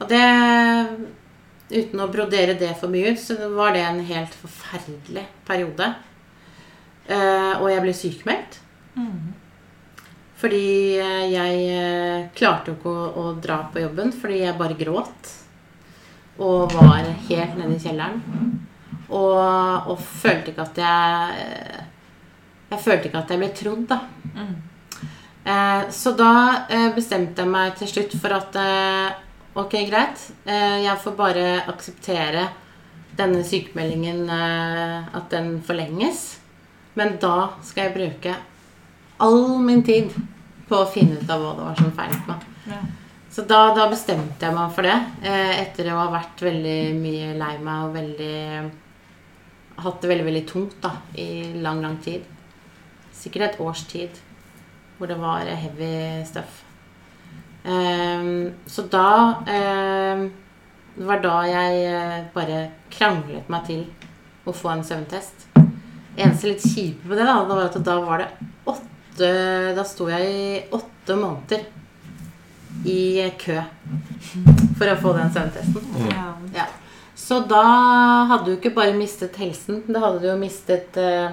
[0.00, 0.26] Og det
[1.66, 5.88] Uten å brodere det for mye ut, så var det en helt forferdelig periode.
[7.06, 8.60] Eh, og jeg ble sykemeldt.
[8.96, 9.34] Mm.
[10.36, 10.68] Fordi
[11.00, 15.34] eh, jeg eh, klarte jo ikke å, å dra på jobben fordi jeg bare gråt.
[16.36, 18.22] Og var helt nede i kjelleren.
[19.06, 21.84] Og, og følte ikke at jeg eh,
[22.72, 24.00] Jeg følte ikke at jeg ble trodd, da.
[24.34, 24.56] Mm.
[25.46, 28.56] Eh, så da eh, bestemte jeg meg til slutt for at
[29.56, 30.20] Ok, greit.
[30.44, 32.48] Eh, jeg får bare akseptere
[33.16, 36.35] denne sykemeldingen, at den forlenges.
[36.96, 38.36] Men da skal jeg bruke
[39.22, 40.12] all min tid
[40.66, 42.46] på å finne ut av hva det var som feilet meg.
[42.66, 42.80] Ja.
[43.36, 44.96] Så da, da bestemte jeg meg for det.
[45.20, 48.36] Eh, etter å ha vært veldig mye lei meg og veldig
[49.76, 52.22] Hatt det veldig, veldig tungt da, i lang, lang tid.
[53.12, 54.16] Sikkert et års tid
[54.96, 56.62] hvor det var heavy stuff.
[57.68, 60.30] Ehm, så da ehm,
[60.96, 63.82] Det var da jeg eh, bare kranglet meg til
[64.48, 65.44] å få en søvntest.
[66.16, 68.28] Eneste litt kjipe med det, da, det var at da var det
[68.72, 69.32] åtte
[69.76, 71.64] Da sto jeg i åtte måneder
[72.86, 73.56] i kø
[74.76, 76.10] for å få den søvntesten.
[76.10, 76.26] Ja.
[76.54, 76.66] Ja.
[77.16, 77.62] Så da
[78.30, 81.32] hadde du ikke bare mistet helsen, da hadde du jo mistet eh,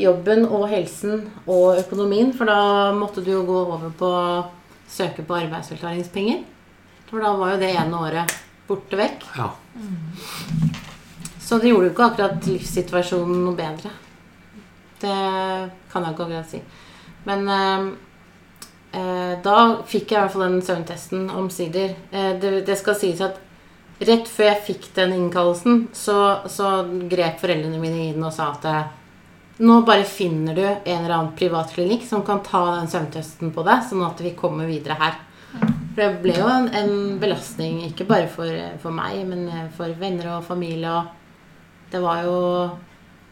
[0.00, 2.30] jobben og helsen og økonomien.
[2.36, 4.12] For da måtte du jo gå over på
[4.92, 6.44] søke på arbeidsforklaringspenger.
[7.10, 8.38] For da var jo det ene året
[8.68, 9.26] borte vekk.
[9.36, 9.50] Ja.
[11.52, 13.90] Så det gjorde jo ikke akkurat livssituasjonen noe bedre.
[15.02, 15.16] Det
[15.92, 16.60] kan jeg ikke akkurat si.
[17.28, 17.82] Men eh,
[18.96, 21.92] eh, da fikk jeg i hvert fall den søvntesten omsider.
[22.08, 23.36] Eh, det, det skal sies at
[24.00, 26.16] rett før jeg fikk den innkallelsen, så,
[26.48, 26.72] så
[27.12, 28.90] grep foreldrene mine i den og sa at eh,
[29.60, 33.84] nå bare finner du en eller annen privatklinikk som kan ta den søvntesten på deg,
[33.92, 35.20] sånn at vi kommer videre her.
[35.52, 38.48] For det ble jo en, en belastning, ikke bare for,
[38.80, 41.02] for meg, men eh, for venner og familie.
[41.02, 41.18] Og
[41.92, 42.38] det var jo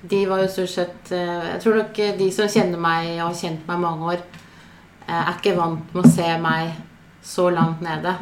[0.03, 3.41] De var jo stort sett eh, Jeg tror nok de som kjenner meg og har
[3.43, 4.23] kjent meg mange år,
[5.07, 6.75] eh, er ikke vant med å se meg
[7.21, 8.15] så langt nede.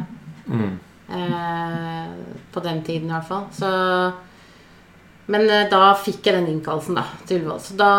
[0.48, 0.78] Mm.
[1.08, 2.08] Eh,
[2.52, 3.46] på den tiden i hvert fall.
[3.52, 3.68] Så
[5.28, 7.60] Men eh, da fikk jeg den innkallelsen, da, til Ullevål.
[7.60, 7.92] Så da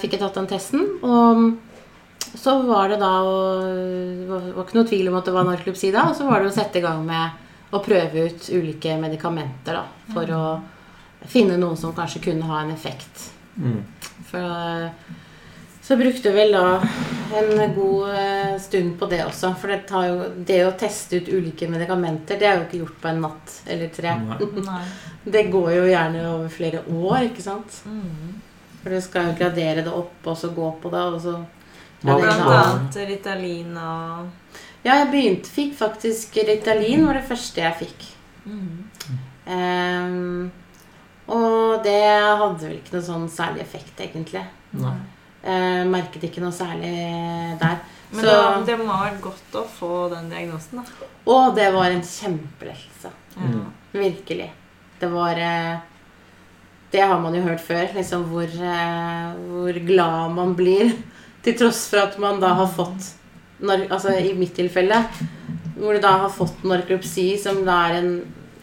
[0.00, 0.84] fikk jeg tatt den testen.
[1.02, 3.34] Og så var det da å
[3.66, 6.08] Det var ikke noe tvil om at det var narkolepsi da.
[6.10, 9.84] Og så var det å sette i gang med å prøve ut ulike medikamenter da,
[10.14, 10.42] for å
[11.30, 13.30] finne noen som kanskje kunne ha en effekt.
[13.56, 13.80] Mm.
[14.28, 15.14] For eh,
[15.86, 16.80] så brukte vi vel da
[17.38, 19.52] en god eh, stund på det også.
[19.60, 20.16] For det, tar jo,
[20.48, 23.92] det å teste ut ulike medikamenter, det er jo ikke gjort på en natt eller
[23.94, 24.16] tre.
[24.26, 24.80] Nei.
[25.26, 27.80] Det går jo gjerne over flere år, ikke sant?
[27.90, 28.34] Mm.
[28.82, 31.32] For du skal jo gradere det opp, og så gå på det, og så
[32.02, 34.28] Blant annet Ritalin og
[34.84, 38.06] Ja, jeg begynte, fikk faktisk Ritalin var det første jeg fikk.
[38.44, 39.16] mm.
[39.46, 40.50] Ehm,
[41.28, 41.98] og det
[42.40, 44.44] hadde vel ikke noe sånn særlig effekt, egentlig.
[44.78, 44.94] Nei.
[45.46, 46.92] Eh, merket ikke noe særlig
[47.60, 47.78] der.
[48.12, 51.08] Men Så- det, det må ha vært godt å få den diagnosen, da.
[51.26, 53.10] Å, det var en kjempelettelse.
[53.36, 53.66] Mm.
[53.92, 54.50] Virkelig.
[55.00, 55.76] Det var eh,
[56.92, 60.94] Det har man jo hørt før, liksom hvor, eh, hvor glad man blir.
[61.42, 63.12] Til tross for at man da har fått
[63.66, 64.98] Altså i mitt tilfelle,
[65.78, 68.10] hvor du da har fått narkolepsi, som da er en,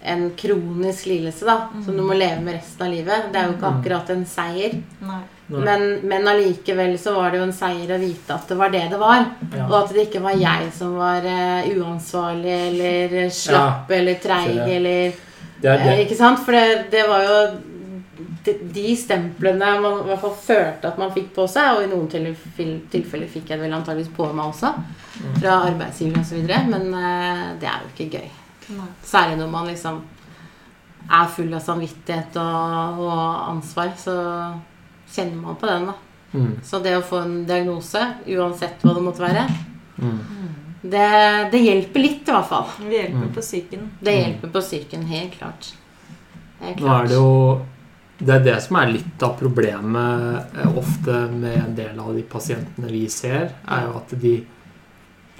[0.03, 3.29] en kronisk lidelse, da, som du må leve med resten av livet.
[3.31, 3.79] Det er jo ikke Mm.
[3.79, 4.73] akkurat en seier.
[5.01, 5.21] Nei.
[5.47, 8.89] Men, men allikevel så var det jo en seier å vite at det var det
[8.89, 9.25] det var.
[9.55, 9.65] Ja.
[9.67, 15.13] Og at det ikke var jeg som var uh, uansvarlig eller slapp eller treig eller
[15.61, 15.93] Det er det.
[15.93, 16.39] Uh, Ikke sant?
[16.43, 17.37] For det, det var jo
[18.43, 21.91] de, de stemplene man i hvert fall følte at man fikk på seg, og i
[21.91, 24.73] noen tilfeller, tilfeller fikk jeg det vel antageligvis på meg også,
[25.39, 28.31] fra arbeidsgiver osv., men uh, det er jo ikke gøy.
[28.69, 28.87] Nei.
[29.03, 30.01] Særlig når man liksom
[31.11, 34.13] er full av samvittighet og, og ansvar, så
[35.13, 35.93] kjenner man på den, da.
[36.33, 36.53] Mm.
[36.65, 39.47] Så det å få en diagnose, uansett hva det måtte være,
[39.93, 40.17] Mm.
[40.81, 42.65] det, det hjelper litt, i hvert fall.
[42.79, 43.33] Det hjelper Mm.
[43.35, 43.83] på psyken.
[44.01, 45.67] Det hjelper på psyken, helt klart.
[46.63, 47.61] Helt Nå er det jo
[48.23, 52.21] Det er det som er litt av problemet eh, ofte med en del av de
[52.23, 54.45] pasientene vi ser, er jo at de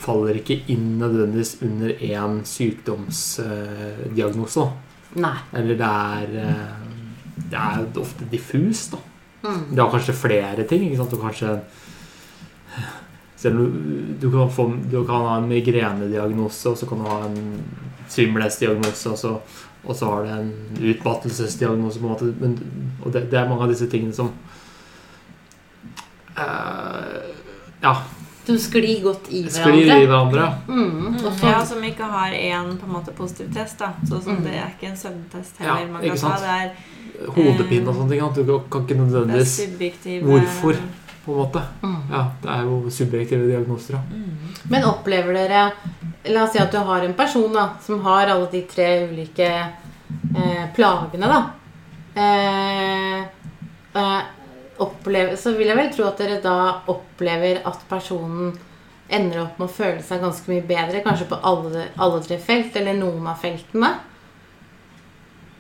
[0.02, 4.66] faller ikke inn nødvendigvis under én sykdomsdiagnose.
[5.22, 5.38] Nei.
[5.54, 6.74] Eller det er eh,
[7.34, 8.98] Det er ofte diffus, da.
[9.44, 9.76] Mm.
[9.76, 10.84] Det har kanskje flere ting.
[10.86, 11.12] ikke sant?
[11.12, 11.60] Du kanskje
[13.44, 13.72] selv om du,
[14.22, 17.64] du, kan få, du kan ha en migrenediagnose, og så kan du ha en
[18.08, 19.32] svimmelhetsdiagnose, og så,
[19.84, 20.54] og så har du en
[20.94, 22.00] utmattelsesdiagnose.
[22.00, 22.30] på en måte.
[22.40, 22.56] Men,
[23.02, 24.32] og det, det er mange av disse tingene som
[26.38, 27.20] uh,
[27.84, 27.98] Ja,
[28.46, 30.02] De sklir godt i sklir hverandre.
[30.04, 30.48] i hverandre.
[30.68, 31.16] Mm.
[31.26, 33.78] Og så, Ja, som ikke har én på en måte positiv test.
[33.80, 34.44] da Så som Mm.
[34.44, 35.92] Det er ikke en søvntest Ja, heller.
[35.94, 36.34] man kan sant.
[36.34, 36.40] ta.
[36.40, 36.72] Det er,
[37.36, 38.22] Hodepine og sånne ting.
[38.22, 40.76] At du kan- ikke nødvendigvis Hvorfor?
[41.26, 41.62] på en måte.
[41.82, 41.96] mm.
[42.12, 43.96] Ja, Det er jo subjektive diagnoser.
[44.12, 44.38] Mm.
[44.70, 45.72] Men opplever dere
[46.26, 49.42] La oss si at du har en person da som har alle de tre ulike
[50.36, 51.50] eh, plagene, da.
[52.16, 53.20] Eh,
[53.96, 54.22] eh,
[54.82, 56.56] opplever, så vil jeg vel tro at dere da
[56.92, 58.54] opplever at personen
[59.14, 62.76] ender opp med å føle seg ganske mye bedre, kanskje på alle, alle tre felt,
[62.80, 63.92] eller noen av feltene,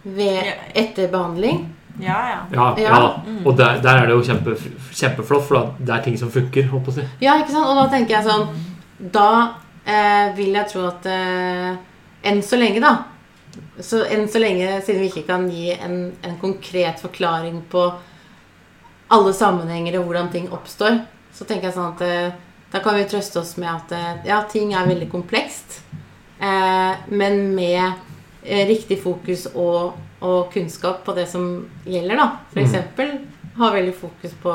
[0.03, 1.63] ved, etter behandling.
[2.01, 2.39] Ja, ja.
[2.51, 2.89] Ja, ja.
[2.89, 3.09] Ja.
[3.45, 4.55] Og der, der er det jo kjempe,
[4.91, 6.65] kjempeflott, for det er ting som funker.
[6.71, 7.09] Håper jeg.
[7.21, 7.69] Ja, ikke sant?
[7.69, 8.47] Og da tenker jeg sånn
[9.13, 9.27] Da
[9.85, 11.75] eh, vil jeg tro at eh,
[12.31, 12.95] Enn så lenge, da.
[13.83, 17.85] Så enn så lenge, siden vi ikke kan gi en, en konkret forklaring på
[19.13, 21.01] alle sammenhenger og hvordan ting oppstår,
[21.33, 22.31] så tenker jeg sånn at eh,
[22.73, 25.81] da kan vi trøste oss med at eh, ja, ting er veldig komplekst,
[26.39, 27.93] eh, men med
[28.43, 32.29] eh, riktig fokus og, og kunnskap på det som gjelder, da.
[32.53, 33.27] For Mm.
[33.57, 34.53] ha veldig fokus på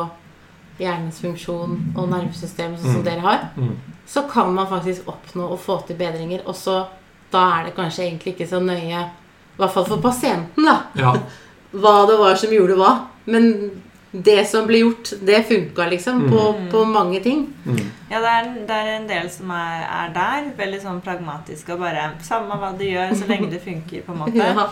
[0.79, 3.05] hjernens funksjon og nervesystemet, sånn som Mm.
[3.05, 3.77] dere har, Mm.
[4.07, 6.40] så kan man faktisk oppnå og få til bedringer.
[6.47, 6.87] Og så
[7.33, 11.12] da er det kanskje egentlig ikke så nøye, i hvert fall for pasienten, da, Ja.
[11.75, 13.07] hva det var som gjorde hva.
[13.27, 13.71] Men
[14.12, 16.68] det som ble gjort, det funka liksom på, Mm.
[16.73, 17.42] på mange ting.
[17.66, 17.81] Mm.
[18.11, 20.47] Ja, det er, det er en del som er, er der.
[20.57, 24.18] Veldig sånn pragmatisk og bare Samme hva du gjør, så lenge det funker, på en
[24.18, 24.37] måte.
[24.59, 24.68] Ja.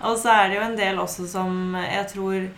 [0.00, 2.48] Og så er det jo en del også som jeg tror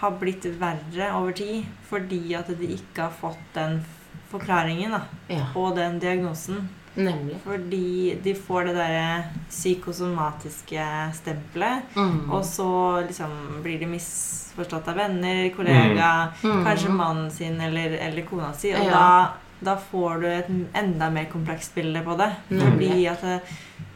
[0.00, 3.84] har blitt verre over tid fordi at de ikke har fått den
[4.30, 6.68] forklaringen da, ja, og den diagnosen.
[6.98, 7.36] Nemlig.
[7.44, 10.84] Fordi de får det derre psykosomatiske
[11.14, 12.30] stempelet, Mm.
[12.30, 16.64] og så liksom blir de misforstått av venner, kollega, Mm.
[16.64, 18.90] kanskje mannen sin eller, eller kona si, og Ja.
[18.90, 19.28] da,
[19.62, 22.32] da får du et enda mer komplekst bilde på det.
[22.48, 23.40] Fordi at det,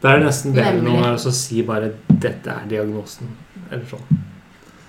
[0.01, 3.27] Det er nesten bedre noen ganger å si bare 'dette er diagnosen'.
[3.71, 4.01] Eller sånn.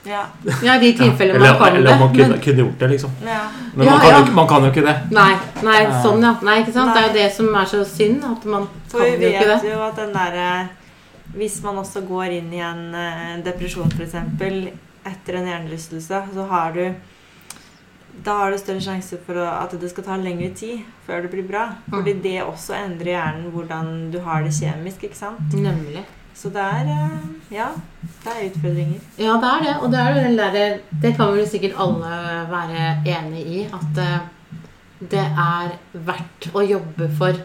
[0.04, 0.26] Ja.
[0.62, 1.98] Ja, i de tilfellene eller, man kan eller det.
[2.00, 3.10] man kunne, men- kunne gjort det, liksom.
[3.24, 3.40] ja.
[3.74, 4.18] Men Ja, man, kan ja.
[4.26, 4.96] jo, man kan jo ikke det.
[5.10, 6.34] Nei, nei, sånn ja.
[6.42, 6.94] Nei, ikke sant?
[6.94, 9.48] Det er jo det som er så synd, at man For kan vi jo ikke
[9.48, 10.68] vet jo at den derre
[11.34, 14.14] Hvis man også går inn i en eh, depresjon, f.eks.,
[15.04, 16.94] etter en hjernerystelse, så har du
[18.24, 21.42] da har du større sjanse for at det skal ta lengre tid før det blir
[21.48, 21.64] bra.
[21.90, 22.22] Fordi Mm.
[22.22, 25.02] det også endrer hjernen hvordan du har det kjemisk.
[25.02, 25.40] ikke sant?
[25.52, 26.04] Nemlig.
[26.34, 27.70] Så det er eh, Ja,
[28.24, 29.00] det er utfordringer.
[29.20, 29.74] Ja, det er det.
[29.82, 30.64] Og det er derre
[31.02, 33.64] Det kan vel sikkert alle være enig i.
[33.70, 34.22] At eh,
[35.10, 35.74] det er
[36.06, 37.38] verdt å jobbe for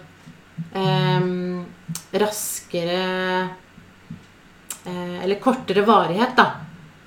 [0.74, 1.66] em,
[2.12, 3.00] raskere
[4.86, 6.46] eh, Eller kortere varighet, da,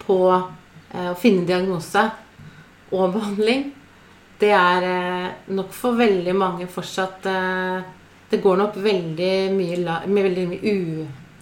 [0.03, 2.05] på eh, å finne diagnose
[2.93, 3.71] og behandling.
[4.43, 7.29] Det er eh, nok for veldig mange fortsatt
[8.33, 10.71] Det går nok veldig mye, veldig mye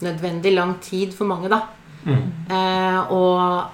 [0.01, 1.61] unødvendig lang tid for mange, da.
[2.05, 2.27] Mm.
[2.51, 3.65] Eh, og,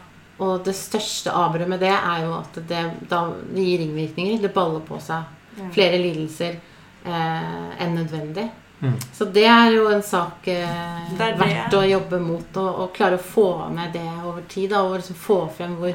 [0.43, 3.23] og det største avbrudd med det er jo at det, da,
[3.55, 4.41] det gir ringvirkninger.
[4.43, 5.71] Det baller på seg Ja.
[5.73, 6.59] flere lidelser
[7.07, 8.43] eh, enn nødvendig.
[8.83, 8.99] Mm.
[9.17, 11.39] Så det er jo en sak eh, Det er det.
[11.41, 14.69] verdt å jobbe mot, og, og klare å få ned det over tid.
[14.75, 15.95] Da, og liksom få frem hvor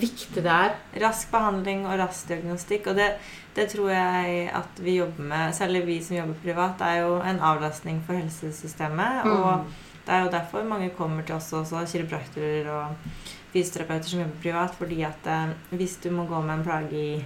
[0.00, 0.74] viktig det er.
[1.02, 2.86] Rask behandling og rask diagnostikk.
[2.92, 3.08] Og det,
[3.56, 7.40] det tror jeg at vi jobber med, særlig vi som jobber privat, er jo en
[7.40, 9.24] avlastning for helsesystemet.
[9.24, 9.32] Mm.
[9.32, 9.66] Og
[10.06, 13.10] det er jo derfor mange kommer til oss også, kiropraktorer og
[13.52, 14.74] fysioterapeuter som jobber privat.
[14.78, 17.24] Fordi at eh, hvis du må gå med en plage i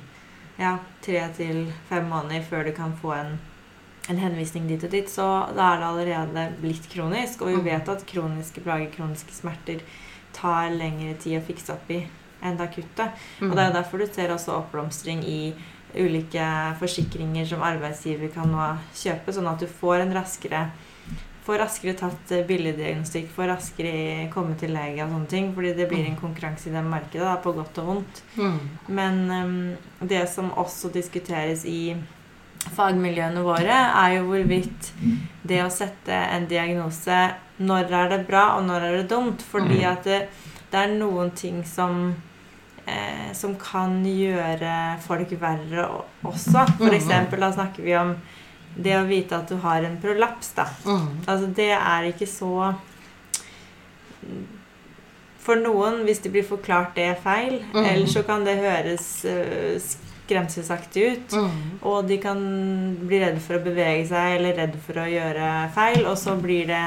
[0.61, 3.39] ja, tre til fem måneder før du kan få en,
[4.11, 7.43] en henvisning dit og dit, så da er det allerede blitt kronisk.
[7.43, 7.65] Og vi Mm.
[7.65, 9.81] vet at kroniske plager, kroniske smerter,
[10.33, 12.07] tar lengre tid å fikse opp i
[12.43, 13.11] enn det akutte.
[13.41, 13.51] Mm.
[13.51, 15.41] Og det er jo derfor du ser også oppblomstring i
[15.95, 16.45] ulike
[16.79, 20.71] forsikringer som arbeidsgiver kan nå kjøpe, sånn at du får en raskere
[21.41, 25.47] Får raskere tatt eh, billeddiagnostikk, får raskere komme til lege og sånne ting.
[25.57, 28.21] Fordi det blir en konkurranse i det markedet, da, på godt og vondt.
[28.37, 28.59] Mm.
[28.93, 29.55] Men um,
[30.07, 31.97] det som også diskuteres i
[32.77, 34.93] fagmiljøene våre, er jo hvorvidt
[35.43, 37.31] det å sette en diagnose
[37.61, 39.43] Når er det bra, og når er det dumt?
[39.43, 39.91] Fordi Mm.
[39.91, 40.21] at det,
[40.71, 42.15] det er noen ting som
[42.87, 45.89] eh, som kan gjøre folk verre
[46.25, 46.67] også.
[46.79, 46.95] For Mhm.
[46.95, 48.17] eksempel, da snakker vi om
[48.77, 50.65] det å vite at du har en prolaps, da.
[50.85, 51.09] Mm.
[51.27, 52.75] Altså, det er ikke så
[55.41, 57.85] For noen, hvis det blir forklart det er feil, Mhm.
[57.85, 61.29] eller så kan det høres uh, skremselsaktig ut.
[61.33, 61.79] Mm.
[61.83, 66.05] Og de kan bli redd for å bevege seg eller redd for å gjøre feil,
[66.07, 66.83] og så blir det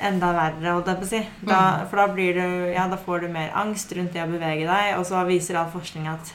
[0.00, 1.26] enda verre, holdt jeg på å si.
[1.46, 1.88] Da, Mhm.
[1.90, 4.98] for da, blir du, ja, da får du mer angst rundt det å bevege deg,
[4.98, 6.32] og så viser all forskning at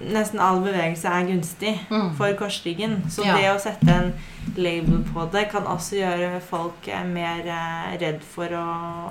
[0.00, 2.14] nesten all bevegelse er gunstig Mm.
[2.16, 3.02] for korsryggen.
[3.08, 3.36] Så Ja.
[3.36, 4.12] det å sette en
[4.56, 9.10] label på det kan også gjøre folk eh, mer eh, redd for å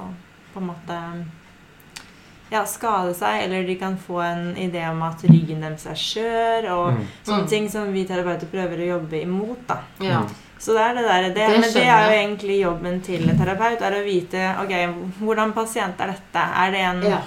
[0.53, 1.26] på en måte
[2.51, 6.70] ja, skade seg, eller de kan få en idé om at ryggen deres er skjør,
[6.72, 7.07] og Mm.
[7.26, 7.49] sånne Mm.
[7.49, 9.57] ting som vi terapeuter prøver å jobbe imot.
[9.68, 9.80] da.
[9.99, 10.22] Ja.
[10.60, 13.38] Så det er det der, det, Det Men det er jo egentlig jobben til en
[13.38, 14.76] terapeut, er å vite ok,
[15.20, 16.43] hvordan pasient er dette.
[16.64, 17.20] Er det en ja.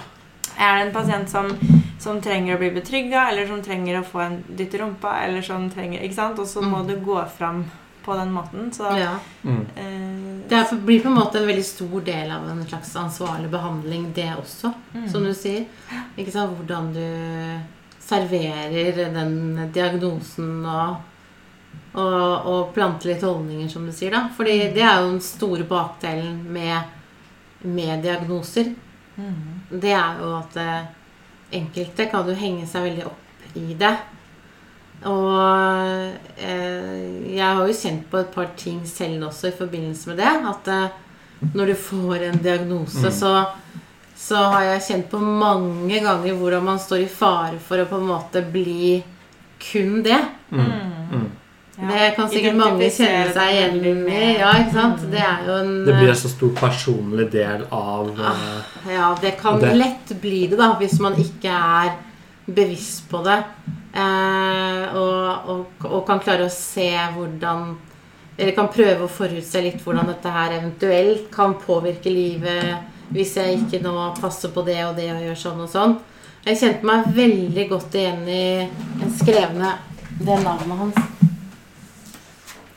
[0.57, 1.51] er det en pasient som,
[1.99, 5.41] som trenger å bli betrygga, eller som trenger å få en dytt i rumpa, eller
[5.45, 6.39] som trenger Ikke sant?
[6.39, 6.87] Og så må Mm.
[6.87, 7.65] du gå fram
[8.05, 8.71] på den måten.
[8.73, 9.19] Så ja.
[9.43, 9.65] Mm.
[9.75, 14.11] eh, Det blir på en måte en veldig stor del av en slags ansvarlig behandling,
[14.15, 15.09] det også, mm.
[15.09, 15.65] som du sier.
[16.17, 16.57] Ikke sant?
[16.57, 17.59] Hvordan du
[17.99, 20.95] serverer den diagnosen og,
[21.93, 24.11] og, og plante litt holdninger, som du sier.
[24.13, 24.27] da.
[24.37, 26.81] Fordi det er jo den store bakdelen med,
[27.65, 28.73] med diagnoser.
[29.15, 29.59] Mm.
[29.71, 30.85] Det er jo at eh,
[31.59, 33.95] enkelte kan jo henge seg veldig opp i det.
[35.09, 40.19] Og eh, jeg har jo kjent på et par ting selv også i forbindelse med
[40.21, 40.33] det.
[40.53, 40.97] At eh,
[41.55, 43.11] når du får en diagnose, Mm.
[43.15, 43.45] så,
[44.19, 47.95] så har jeg kjent på mange ganger hvordan man står i fare for å på
[48.01, 48.97] en måte bli
[49.71, 50.19] kun det.
[50.51, 51.28] Mm.
[51.79, 53.93] Det kan sikkert mange kjenne seg igjen i.
[53.93, 55.05] med- Ja, ikke sant?
[55.11, 58.33] Det er jo en Det blir en så stor personlig del av Ah.
[58.87, 61.91] eh, Ja, det kan Det- lett bli det, da, hvis man ikke er
[62.51, 63.43] bevisst på det.
[63.95, 67.75] Eh, og, og, og kan klare å se hvordan
[68.37, 72.77] Eller kan prøve å forutse litt hvordan dette her eventuelt kan påvirke livet
[73.11, 75.97] hvis jeg ikke nå passer på det og det og gjør sånn og sånn.
[76.45, 78.69] Jeg kjente meg veldig godt igjen i
[79.01, 79.73] en skrevne
[80.21, 80.95] Det navnet hans.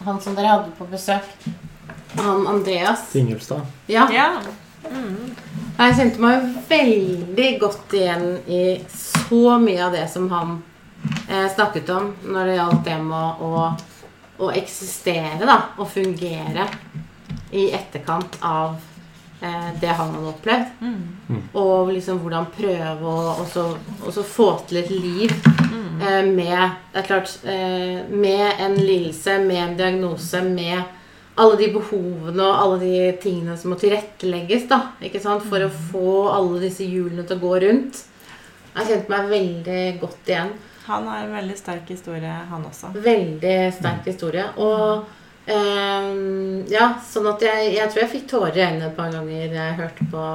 [0.04, 1.46] Han som dere hadde på besøk.
[2.16, 3.10] Han Andreas.
[3.12, 3.66] Tingelstad.
[3.86, 4.08] Ja.
[4.12, 4.28] Ja.
[4.90, 5.32] Mm.
[5.78, 10.58] Jeg kjente meg veldig godt igjen i så mye av det som han
[11.28, 16.68] eh, snakket om når det gjaldt det med å, å, å eksistere da, og fungere
[17.52, 18.76] i etterkant av
[19.40, 20.84] eh, det han hadde opplevd.
[20.84, 21.42] Mm.
[21.62, 23.68] Og liksom hvordan prøve å også,
[24.04, 26.00] også få til et liv Mm.
[26.00, 30.82] eh, med Det er klart eh, Med en lidelse, med en diagnose, med
[31.40, 35.46] alle de behovene og alle de tingene som må tilrettelegges da, ikke sant?
[35.48, 38.02] for å få alle disse hjulene til å gå rundt.
[38.74, 40.52] Jeg kjente meg veldig godt igjen.
[40.84, 42.90] Han har en veldig sterk historie, han også.
[43.04, 44.44] Veldig sterk historie.
[44.60, 45.06] Og
[45.46, 46.10] eh,
[46.72, 49.78] ja, sånn at jeg, jeg tror jeg fikk tårer i øynene et par ganger jeg
[49.80, 50.26] hørte på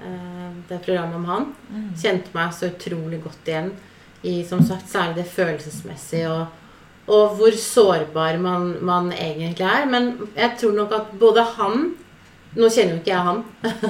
[0.00, 1.48] eh, det programmet om han.
[1.70, 1.86] Mm.
[2.02, 3.70] Kjente meg så utrolig godt igjen
[4.22, 6.56] i som sagt særlig det følelsesmessige og,
[7.10, 9.86] og hvor sårbar man, man egentlig er.
[9.90, 11.90] Men jeg tror nok at både han
[12.50, 13.44] Nå kjenner jo ikke jeg han,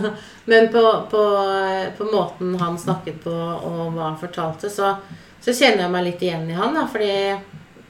[0.51, 1.21] men på, på,
[1.97, 4.91] på måten han snakket på og hva han fortalte, så,
[5.41, 6.77] så kjenner jeg meg litt igjen i han.
[6.77, 7.09] Da, fordi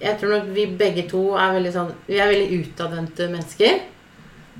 [0.00, 3.82] jeg tror nok vi begge to er veldig sånn Vi er veldig utadvendte mennesker.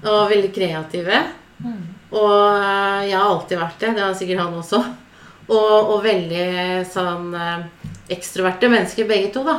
[0.02, 1.22] Og veldig kreative.
[1.62, 1.80] Mm.
[2.10, 3.94] Og eh, jeg har alltid vært det.
[3.96, 4.82] Det har sikkert han også.
[5.50, 6.44] Og, og veldig
[6.86, 7.64] sånn eh,
[8.14, 9.56] ekstroverte mennesker begge to, da.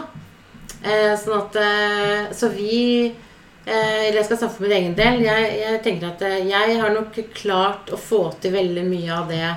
[0.82, 5.20] Eh, sånn at eh, Så vi eh, Eller jeg skal snakke for min egen del.
[5.28, 9.28] Jeg, jeg tenker at eh, jeg har nok klart å få til veldig mye av
[9.30, 9.52] det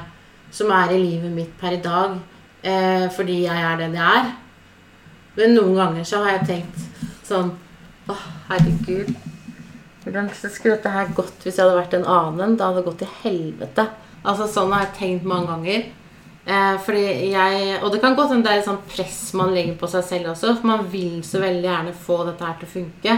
[0.54, 2.12] som er i livet mitt per i dag,
[2.62, 4.28] eh, fordi jeg er den jeg er.
[5.34, 7.54] Men noen ganger så har jeg tenkt sånn
[8.04, 8.14] Å,
[8.50, 9.14] herregud.
[10.04, 12.58] Hvordan skulle dette her gått hvis jeg hadde vært en annen?
[12.60, 13.86] Da hadde det gått til helvete.
[14.20, 15.86] Altså Sånn har jeg tenkt mange ganger.
[16.46, 19.78] Eh, fordi jeg, og det kan godt hende det er et sånt press man legger
[19.80, 20.56] på seg selv også.
[20.58, 23.14] For man vil så veldig gjerne få dette her til å funke.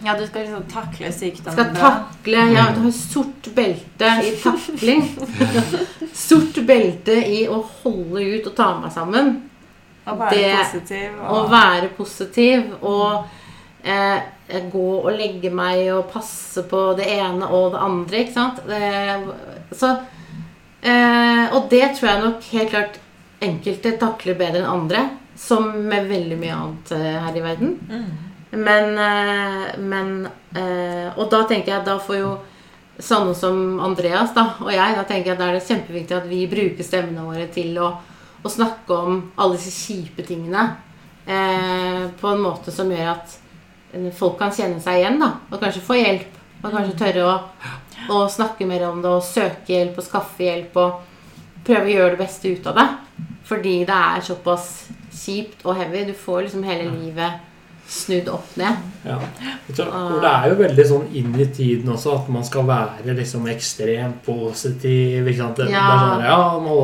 [0.00, 5.02] Ja, du skal liksom takle sykdommen Skal takle Ja, du har sort belte i takling.
[6.16, 9.32] sort belte i å holde ut og ta meg sammen.
[10.08, 11.18] Og være det- positiv.
[11.20, 13.26] Å være positiv og
[13.84, 14.22] eh,
[14.72, 18.64] gå og legge meg og passe på det ene og det andre, ikke sant.
[18.66, 19.92] Det, så
[20.82, 22.98] eh, Og det tror jeg nok helt klart
[23.40, 25.06] enkelte takler bedre enn andre.
[25.40, 27.76] Som med veldig mye annet eh, her i verden.
[27.88, 28.30] Mm.
[28.50, 30.14] Men, eh, men
[30.56, 32.32] eh, Og da tenker jeg at da får jo
[33.00, 36.26] sånne som Andreas da, og jeg, da tenker jeg at da er det kjempeviktig at
[36.28, 37.94] vi bruker stemmene våre til å,
[38.44, 40.66] å snakke om alle disse kjipe tingene
[41.24, 43.38] eh, på en måte som gjør at
[44.18, 45.32] folk kan kjenne seg igjen, da.
[45.50, 46.36] Og kanskje få hjelp.
[46.60, 47.34] Og kanskje tørre å,
[48.08, 50.92] å snakke mer om det og søke hjelp og skaffe hjelp og
[51.66, 52.88] prøve å gjøre det beste ut av det.
[53.44, 54.66] Fordi det er såpass
[55.12, 56.04] kjipt og heavy.
[56.06, 57.32] Du får liksom hele livet
[57.90, 58.76] snudd opp ned.
[59.02, 59.16] Ja.
[59.18, 63.48] Og det er jo veldig sånn inn i tiden også at man skal være liksom
[63.50, 65.26] ekstremt positiv.
[65.26, 65.56] Ikke sant?
[65.56, 65.82] Det Ja.
[65.90, 66.76] er sånn, ja, må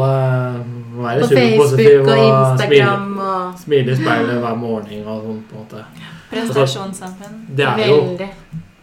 [1.04, 5.42] være På superpositiv Facebook og smile, Instagram og smile i speilet hver morgen og sånn.
[5.46, 5.84] på en måte.
[6.30, 7.46] Prestasjonssamfunn.
[7.56, 8.28] Det er jo Veldig.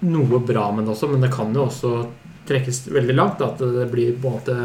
[0.02, 2.08] noe bra med det også, men det kan jo også
[2.48, 3.42] trekkes veldig langt.
[3.42, 4.58] At det blir på en måte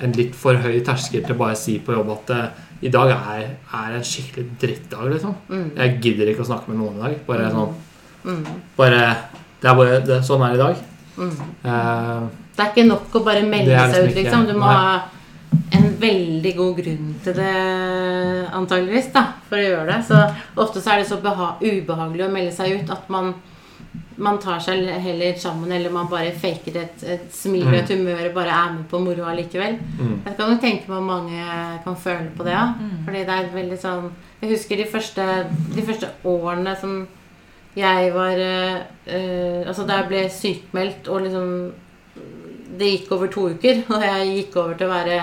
[0.00, 3.10] en litt for høy terskel til bare å si på jobb at eh, i dag
[3.12, 3.42] er,
[3.76, 5.34] er en skikkelig drittdag, liksom.
[5.52, 5.66] Mm.
[5.76, 7.18] Jeg gidder ikke å snakke med noen i dag.
[7.26, 7.74] Bare sånn
[8.20, 8.44] Mm.
[8.76, 9.16] bare,
[9.62, 10.76] Det er bare det, Sånn er det i dag.
[11.16, 11.30] Mm.
[11.64, 14.46] Uh, Det er ikke nok å bare melde seg liksom ut, liksom.
[14.46, 14.74] Du må nei.
[14.76, 15.00] ha
[15.78, 17.54] en veldig god grunn til det,
[18.52, 19.98] antageligvis, da, for å gjøre det.
[20.08, 20.18] Så
[20.60, 23.32] ofte så er det så beha ubehagelig å melde seg ut at man,
[24.20, 28.26] man tar seg heller sammen, eller man bare faker et, et smil og et humør
[28.28, 29.78] og bare er med på moroa likevel.
[30.00, 30.16] mm.
[30.26, 31.44] Jeg kan jo tenke meg at mange
[31.84, 32.66] kan føle på det, ja.
[32.76, 32.98] Mm.
[33.06, 34.10] Fordi det er veldig sånn
[34.40, 35.24] Jeg husker de første,
[35.76, 37.00] de første årene som
[37.76, 41.50] jeg var eh, eh, Altså da jeg ble sykmeldt og liksom
[42.80, 45.20] Det gikk over to uker, og jeg gikk over til å være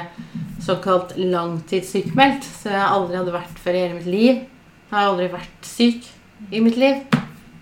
[0.68, 2.44] såkalt langtidssykmeldt.
[2.44, 4.42] Så jeg aldri hadde vært før i hele mitt liv.
[4.88, 6.10] Jeg har aldri vært syk
[6.52, 7.06] i mitt liv.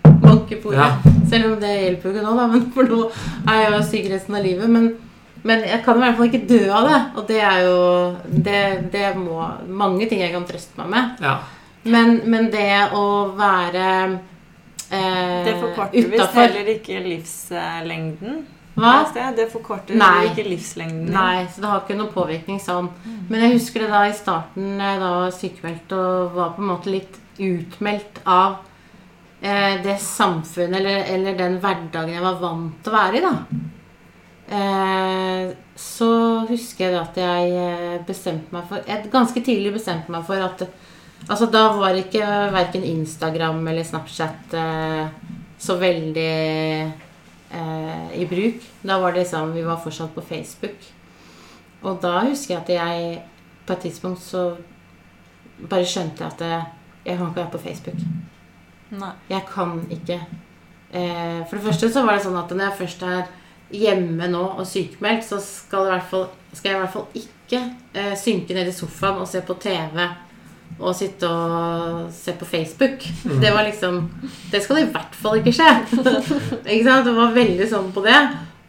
[0.02, 0.88] Banke på ordet.
[1.06, 1.15] Ja.
[1.30, 3.02] Selv om det hjelper jo ikke nå, da, men for nå
[3.50, 4.70] er jeg jo syk resten av livet.
[4.70, 4.88] Men,
[5.46, 7.02] men jeg kan i hvert fall ikke dø av det.
[7.16, 7.76] Og det er jo
[8.48, 8.62] det,
[8.94, 11.22] det må Mange ting jeg kan trøste meg med.
[11.26, 11.36] ja.
[11.86, 13.06] Men, men det å
[13.38, 13.86] være
[14.90, 18.40] eh, Det forkorter visst heller ikke livslengden.
[18.76, 18.96] Hva?
[19.36, 20.26] Det forkorter Nei.
[20.28, 21.08] ikke livslengden.
[21.14, 22.90] Nei, så det har ikke noen påvirkning sånn.
[23.30, 26.72] Men jeg husker det da i starten da jeg var sykemeldt og var på en
[26.74, 28.58] måte litt utmeldt av
[29.46, 33.34] eh, det samfunnet eller, eller den hverdagen jeg var vant til å være i, da.
[34.56, 36.10] Eh, så
[36.48, 40.62] husker jeg at jeg eh, bestemte meg for Jeg ganske tidlig bestemte meg for at
[41.26, 42.22] Altså da var ikke
[42.54, 45.08] verken Instagram eller Snapchat eh,
[45.58, 46.34] så veldig
[47.56, 48.62] eh, i bruk.
[48.86, 50.76] Da var det liksom Vi var fortsatt på Facebook.
[51.82, 53.22] Og da husker jeg at jeg
[53.66, 54.44] på et tidspunkt så
[55.58, 56.70] bare skjønte jeg at eh,
[57.06, 58.06] jeg kan ikke være på Facebook.
[58.90, 59.12] Nei.
[59.30, 60.20] Jeg kan ikke.
[60.90, 63.24] Eh, for det første så var det sånn at når jeg først er
[63.74, 67.62] hjemme nå og sykemeldt, så skal, det hvert fall, skal jeg i hvert fall ikke
[67.98, 70.06] eh, synke ned i sofaen og se på TV
[70.76, 73.04] og sitte og se på Facebook.
[73.24, 74.10] Det var liksom
[74.50, 75.70] Det skal i hvert fall ikke skje.
[76.72, 77.06] ikke sant?
[77.06, 78.18] Det var veldig sånn på det.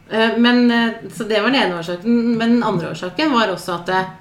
[0.09, 2.37] Eh, Men, eh, så det var den ene årsaken.
[2.37, 4.13] Men den andre årsaken var også at eh,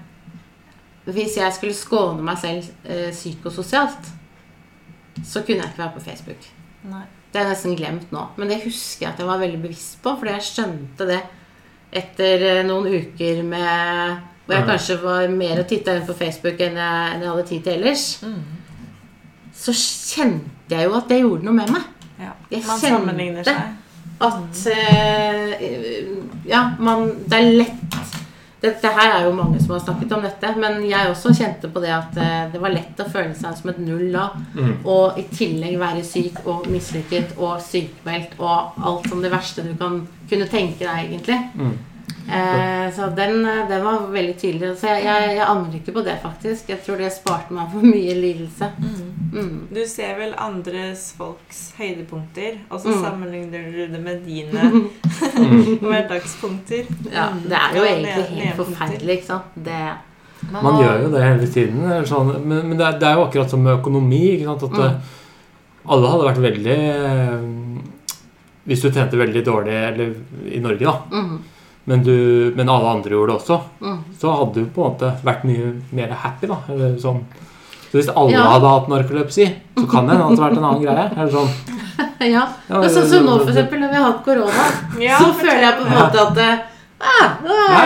[1.06, 2.66] hvis jeg skulle skåne meg selv
[3.14, 4.08] psykososialt,
[5.24, 6.48] så kunne jeg ikke være på Facebook.
[6.90, 7.04] Nei.
[7.32, 8.22] Det er nesten glemt nå.
[8.40, 11.20] Men det husker jeg at jeg var veldig bevisst på, fordi jeg skjønte det
[11.96, 16.60] etter eh, noen uker med Hvor jeg kanskje var mer og titta inn på Facebook
[16.62, 18.04] enn jeg, enn jeg hadde tid til ellers.
[18.22, 18.42] Mm.
[19.56, 21.88] Så kjente jeg jo at det gjorde noe med meg.
[22.20, 22.32] Ja.
[22.52, 23.74] Jeg Man kjente sammenligner seg.
[24.26, 25.66] At eh,
[26.48, 28.15] Ja, man Det er lett
[28.60, 31.82] dette her er jo mange som har snakket om dette, men jeg også kjente på
[31.84, 34.30] det at eh, det var lett å føle seg som et null da.
[34.56, 34.72] Mm.
[34.88, 39.74] Og i tillegg være syk og mislykket og sykemeldt og alt som det verste du
[39.76, 40.00] kan
[40.30, 41.38] kunne tenke deg, egentlig.
[41.54, 41.76] Mm.
[42.28, 44.72] Eh, så den, eh, den var veldig tydelig.
[44.80, 46.68] Så jeg, jeg, jeg angrer ikke på det, faktisk.
[46.72, 48.70] Jeg tror det sparte meg for mye lidelse.
[49.32, 49.68] Mm.
[49.70, 53.02] Du ser vel andres folks høydepunkter, og så Mm.
[53.04, 54.62] sammenligner du det med dine
[55.86, 56.86] hverdagspunkter.
[57.12, 59.56] Ja, det er jo egentlig helt forferdelig, ikke sant.
[59.56, 59.80] Det,
[60.52, 61.86] Man gjør jo det hele tiden.
[62.06, 64.22] Sånn, men men det, er, det er jo akkurat som med økonomi.
[64.36, 64.62] Ikke sant?
[64.62, 64.84] At Mm.
[64.84, 65.14] eh,
[65.94, 67.42] alle hadde vært veldig eh,
[68.66, 70.14] Hvis du tjente veldig dårlig eller
[70.50, 71.36] i Norge, da, mm,
[71.86, 73.98] men, du, men alle andre gjorde det også, Mm.
[74.20, 76.56] så hadde du på en måte vært mye mer happy, da.
[76.72, 77.20] Eller sånn.
[77.90, 78.42] Så hvis alle Ja.
[78.52, 79.46] hadde hatt narkolepsi,
[79.78, 81.10] så kan det hadde vært en annen greie.
[81.16, 81.50] Eller sånn.
[82.20, 82.46] Ja.
[82.68, 84.64] Ja, Men sånn som nå, for eksempel, når vi har hatt korona,
[85.00, 86.58] Ja, så føler jeg på en måte at eh,
[87.00, 87.30] ah,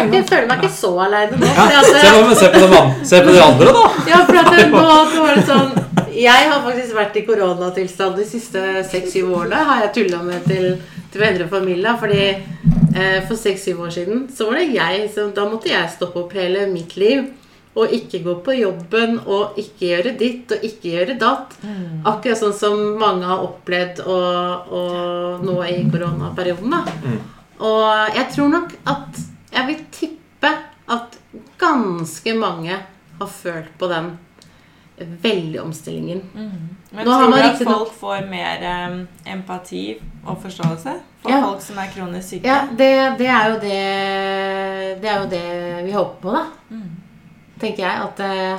[0.00, 1.46] er jeg føler meg ikke så aleine nå.
[1.46, 3.84] Ja, at, se, på, se, på de, an- se på de andre, da!
[4.08, 5.70] Ja, for at nå, nå var det sånn
[6.14, 9.60] Jeg har faktisk vært i koronatilstand de siste seks-syv årene.
[9.68, 10.66] Har jeg tulla med til,
[11.12, 11.94] til venner og familie.
[12.00, 12.24] Fordi
[13.28, 16.66] for seks-syv år siden så var det jeg som Da måtte jeg stoppe opp hele
[16.72, 17.28] mitt liv.
[17.78, 21.52] Og ikke gå på jobben og ikke gjøre ditt og ikke gjøre datt.
[22.04, 26.70] Akkurat sånn som mange har opplevd og, og nå i koronaperioden.
[26.74, 26.82] da.
[27.60, 29.20] Og jeg tror nok at
[29.52, 30.50] Jeg vil tippe
[30.90, 31.16] at
[31.58, 32.74] ganske mange
[33.20, 34.12] har følt på den
[35.22, 36.20] veldig omstillingen.
[36.90, 38.96] Men Nå tror du at folk får mer um,
[39.26, 39.84] empati
[40.26, 41.40] og forståelse for Ja.
[41.46, 42.48] folk som er kronisk syke?
[42.48, 42.90] Ja, det,
[43.20, 43.78] det er jo det
[45.02, 46.44] Det er jo det vi håper på, da.
[47.60, 48.04] Tenker jeg.
[48.08, 48.54] At eh,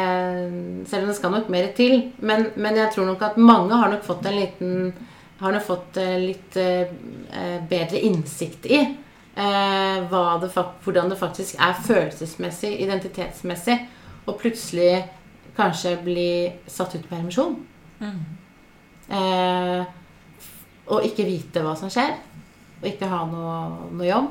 [0.00, 2.12] eh, Selv om det skal nok mer til.
[2.18, 4.92] Men, men jeg tror nok at mange har nok fått en liten
[5.42, 6.92] Har nok fått eh, litt eh,
[7.32, 10.50] eh, bedre innsikt i eh, det,
[10.84, 13.78] hvordan det faktisk er følelsesmessig, identitetsmessig,
[14.26, 15.02] og plutselig
[15.56, 16.30] kanskje bli
[16.66, 17.56] satt ut permisjon.
[19.12, 19.82] Eh,
[20.92, 22.14] og ikke vite hva som skjer.
[22.82, 23.56] Og ikke ha noe,
[23.92, 24.30] noe jobb.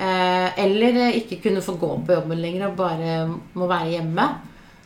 [0.00, 4.26] Eh, eller ikke kunne få gå på jobben lenger og bare må være hjemme.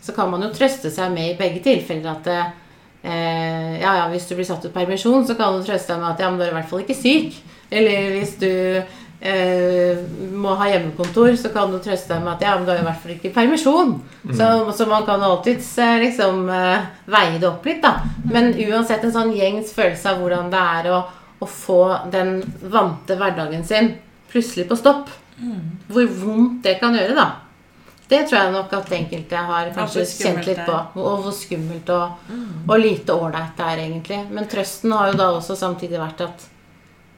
[0.02, 4.26] Så kan man jo trøste seg med i begge tilfeller at eh, ja, ja, hvis
[4.28, 6.46] du blir satt ut permisjon, så kan du trøste deg med at ja, men du
[6.46, 7.38] er i hvert fall ikke syk.
[7.74, 8.50] Eller hvis du
[9.24, 9.98] eh,
[10.32, 12.86] må ha hjemmekontor, så kan du trøste deg med at ja, men du har i
[12.86, 13.94] hvert fall ikke permisjon.
[14.22, 14.38] permisjon.
[14.38, 17.96] Så, så man kan alltids eh, liksom eh, veie det opp litt, da.
[18.30, 21.00] Men uansett en sånn gjengs følelse av hvordan det er å,
[21.40, 21.80] å få
[22.12, 22.36] den
[22.72, 23.94] vante hverdagen sin
[24.30, 25.08] plutselig på stopp.
[25.90, 27.30] Hvor vondt det kan gjøre, da.
[28.04, 30.80] Det tror jeg nok at enkelte har kanskje skummelt kjent litt på.
[31.00, 32.32] Og hvor skummelt og,
[32.68, 34.18] og lite ålreit det er, egentlig.
[34.30, 36.44] Men trøsten har jo da også samtidig vært at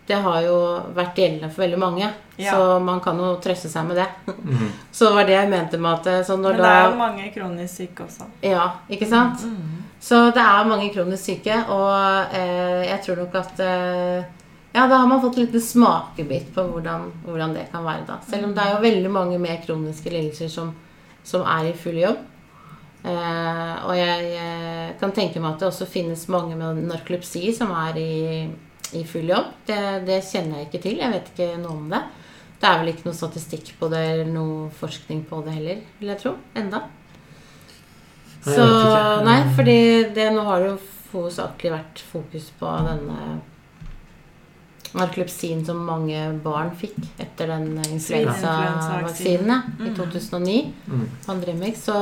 [0.07, 0.57] det har jo
[0.94, 2.11] vært gjeldende for veldig mange.
[2.36, 2.52] Ja.
[2.52, 4.07] Så man kan jo trøste seg med det.
[4.96, 7.00] Så det var det jeg mente med at så når Men det er jo da
[7.00, 8.28] mange kronisk syke også.
[8.44, 9.44] Ja, ikke sant?
[10.00, 14.24] Så det er mange kronisk syke, og eh, jeg tror nok at eh,
[14.76, 18.18] Ja, da har man fått en liten smakebit på hvordan, hvordan det kan være, da.
[18.28, 20.74] Selv om det er jo veldig mange med kroniske lidelser som,
[21.24, 22.20] som er i full jobb.
[23.07, 27.70] Eh, og jeg eh, kan tenke meg at det også finnes mange med narkolepsi som
[27.70, 28.14] er i,
[28.95, 29.51] i full jobb.
[29.66, 31.01] Det, det kjenner jeg ikke til.
[31.03, 32.03] Jeg vet ikke noe om det.
[32.57, 36.12] Det er vel ikke noe statistikk på det eller noe forskning på det heller, vil
[36.14, 36.37] jeg tro.
[36.57, 36.87] Enda.
[38.47, 38.68] Nei, Så.
[39.26, 39.80] Nei, fordi
[40.16, 40.78] det, nå har det jo
[41.12, 43.18] hovedsakelig vært fokus på denne
[44.97, 50.57] narkolepsien som mange barn fikk etter den influensavaksinen ja, i 2009.
[50.87, 51.05] Mm.
[51.26, 51.99] Pandemic, så,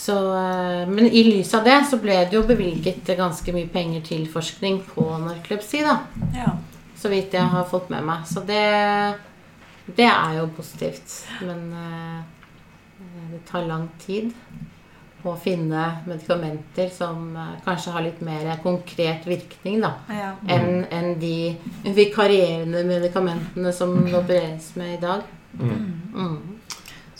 [0.00, 4.04] så eh, Men i lys av det så ble det jo bevilget ganske mye penger
[4.06, 5.98] til forskning på narkolepsi, da.
[6.36, 6.54] Ja.
[7.00, 8.24] Så vidt jeg har fått med meg.
[8.28, 8.64] Så det,
[9.96, 11.22] det er jo positivt.
[11.44, 12.18] Men eh,
[13.32, 14.32] det tar lang tid
[15.22, 19.92] å finne medikamenter som eh, kanskje har litt mer konkret virkning, da.
[20.16, 20.32] ja.
[20.48, 21.52] Enn en de
[21.84, 25.28] vikarierende medikamentene som det opereres med i dag.
[25.60, 26.60] Mm.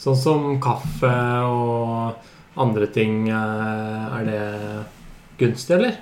[0.01, 1.13] Sånn som kaffe
[1.45, 3.29] og andre ting.
[3.29, 4.85] eh, Er det
[5.39, 5.97] gunstig, eller?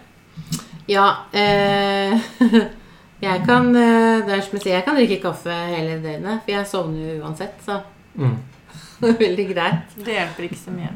[0.90, 2.16] Ja eh,
[3.22, 6.52] Jeg kan eh, det er som jeg sier, jeg kan drikke kaffe hele døgnet, for
[6.56, 7.60] jeg sovner jo uansett.
[7.66, 7.80] Så
[8.20, 8.38] Mm.
[9.00, 9.92] det er veldig greit.
[9.96, 10.90] Det hjelper ikke så mye.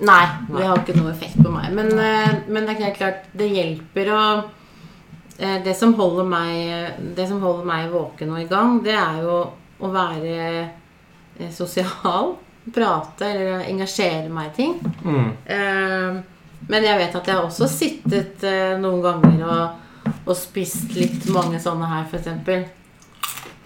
[0.00, 1.72] Nei, det har ikke noe effekt på meg.
[1.76, 4.22] Men, eh, men det er klart, det hjelper å
[5.40, 9.36] det som, holder meg, det som holder meg våken og i gang, det er jo
[9.80, 10.68] å være
[11.56, 12.34] sosial.
[12.74, 14.74] Prate eller engasjere meg i ting.
[15.04, 15.30] Mm.
[15.46, 16.20] Eh,
[16.70, 21.24] Men jeg vet at jeg har også sittet eh, noen ganger og, og spist litt
[21.32, 22.28] mange sånne her, f.eks.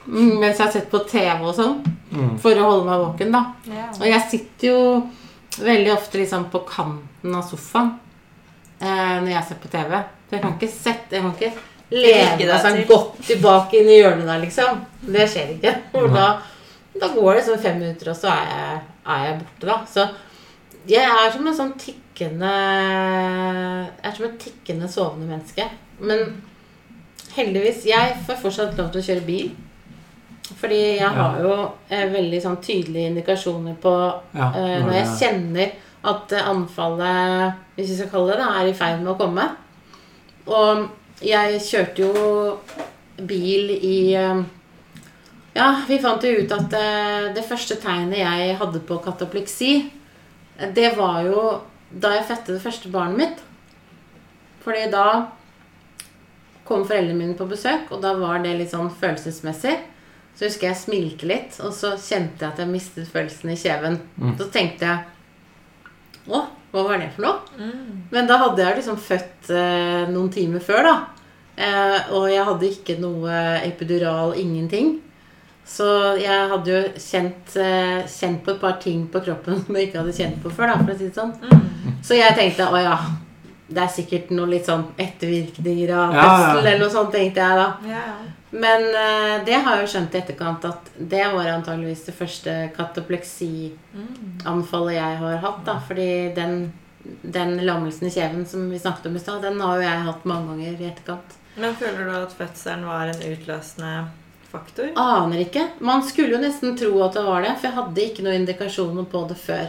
[0.07, 1.79] Mm, mens jeg har sett på TV og sånn.
[2.15, 2.33] Mm.
[2.41, 3.43] For å holde meg våken, da.
[3.67, 3.91] Yeah.
[3.99, 4.81] Og jeg sitter jo
[5.65, 7.93] veldig ofte liksom på kanten av sofaen
[8.81, 9.95] eh, når jeg ser på TV.
[10.29, 11.53] Så jeg kan ikke sette Jeg kan ikke
[11.95, 14.81] lene meg sånn godt tilbake inn i hjørnet der, liksom.
[15.05, 15.75] Det skjer ikke.
[15.93, 16.29] For da,
[17.01, 18.81] da går det sånn fem minutter, og så er jeg,
[19.15, 19.77] er jeg borte, da.
[19.91, 20.09] Så
[20.87, 25.65] jeg er som en sånn tikkende Jeg er som et tikkende sovende menneske.
[26.01, 26.43] Men
[27.35, 29.51] heldigvis Jeg får fortsatt lov til å kjøre bil.
[30.61, 31.55] Fordi jeg har jo
[31.89, 33.95] eh, veldig sånn tydelige indikasjoner på
[34.37, 35.73] Ja, eh, når Når jeg det- kjenner
[36.05, 39.47] at eh, anfallet, hvis vi skal kalle det det, er i ferd med å komme.
[40.47, 40.89] Og
[41.25, 42.59] jeg kjørte jo
[43.25, 44.43] bil i eh,
[45.55, 49.75] Ja, vi fant jo ut at eh, det første tegnet jeg hadde på katapleksi,
[50.59, 51.45] eh, det var jo
[51.95, 53.43] da jeg fødte det første barnet mitt.
[54.65, 55.07] Fordi da
[56.67, 59.77] kom foreldrene mine på besøk, og da var det litt sånn følelsesmessig.
[60.35, 64.01] Så husker jeg smilte litt, og så kjente jeg at jeg mistet følelsen i kjeven.
[64.19, 64.35] Mm.
[64.41, 65.11] Så tenkte jeg
[66.25, 66.41] Å,
[66.73, 67.69] hva var det for noe?
[68.11, 70.95] Men da hadde jeg liksom født eh, noen timer før, da.
[71.55, 74.97] Eh, og jeg hadde ikke noe epidural, ingenting.
[75.67, 75.85] Så
[76.21, 79.99] jeg hadde jo kjent, eh, kjent på et par ting på kroppen som jeg ikke
[80.03, 80.67] hadde kjent på før.
[80.75, 81.33] da, for å si det sånn.
[82.05, 82.99] Så jeg tenkte å ja,
[83.75, 86.25] det er sikkert noe litt sånn ettervirkninger av Ja, ja.
[86.29, 87.69] fødsel eller noe sånt, tenkte jeg da.
[87.89, 88.17] Ja, ja.
[88.55, 92.53] Men eh, det har jeg jo skjønt i etterkant at det var antageligvis det første
[92.77, 95.63] katapleksi-anfallet jeg har hatt.
[95.67, 96.73] da, Fordi den,
[97.23, 100.25] den lammelsen i kjeven som vi snakket om i stad, den har jo jeg hatt
[100.29, 101.35] mange ganger i etterkant.
[101.57, 103.93] Men føler du at fødselen var en utløsende
[104.55, 104.87] faktor?
[105.01, 105.63] Aner ikke.
[105.85, 109.05] Man skulle jo nesten tro at det var det, for jeg hadde ikke noen indikasjoner
[109.11, 109.67] på det før.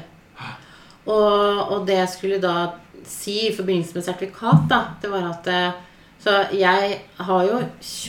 [1.05, 2.55] Og, og det jeg skulle da
[3.05, 5.71] si i forbindelse med sertifikat, da, det var at eh,
[6.25, 7.59] Så jeg har jo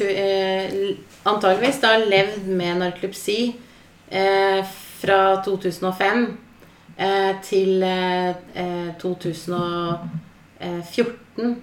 [0.08, 0.72] eh,
[1.28, 3.54] antageligvis da levd med narkolepsi
[4.08, 4.64] eh,
[5.02, 6.38] fra 2005
[6.96, 11.60] eh, til eh, eh, 2014,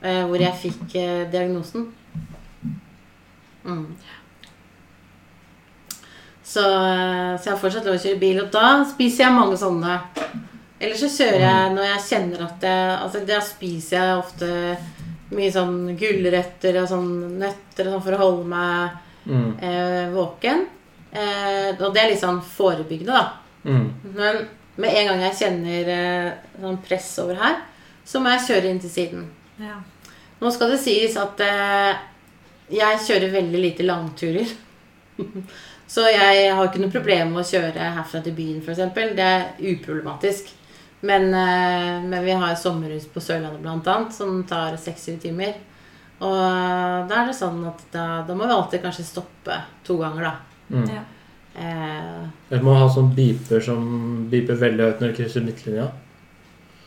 [0.00, 0.96] eh, hvor jeg fikk
[1.34, 1.92] diagnosen.
[3.64, 3.96] Mm.
[6.52, 9.56] Så, eh, så jeg har fortsatt lov å kjøre bil, og da spiser jeg mange
[9.60, 9.94] sånne.
[10.82, 14.48] Eller så kjører jeg når jeg kjenner at jeg Altså da spiser jeg ofte
[15.32, 19.52] mye sånn gulrøtter og sånn nøtter og sånn for å holde meg Mm.
[19.62, 20.64] eh, våken.
[21.14, 23.28] Eh, og det er litt sånn forebyggende, da.
[23.64, 23.84] Mm.
[24.16, 24.40] Men
[24.82, 27.60] med en gang jeg kjenner eh, sånn press over her,
[28.04, 29.28] så må jeg kjøre inn til siden.
[29.62, 29.76] Ja.
[30.40, 31.94] Nå skal det sies at eh,
[32.74, 34.50] jeg kjører veldig lite langturer.
[35.92, 38.80] Så jeg har ikke noe problem med å kjøre herfra til byen, f.eks.
[39.16, 40.48] Det er uproblematisk.
[41.04, 43.96] Men, eh, men vi har sommerhus på Sørlandet bl.a.
[44.14, 45.58] som tar seks-syv timer.
[46.22, 50.28] Og da er det sånn at da, da må vi alltid kanskje stoppe to ganger,
[50.30, 50.34] da.
[50.72, 50.86] Mm.
[50.94, 51.02] Ja.
[51.58, 52.22] Eh,
[52.54, 53.82] Jeg må ha sånn beeper som
[54.30, 55.90] beeper veldig høyt når du krysser midtlinja.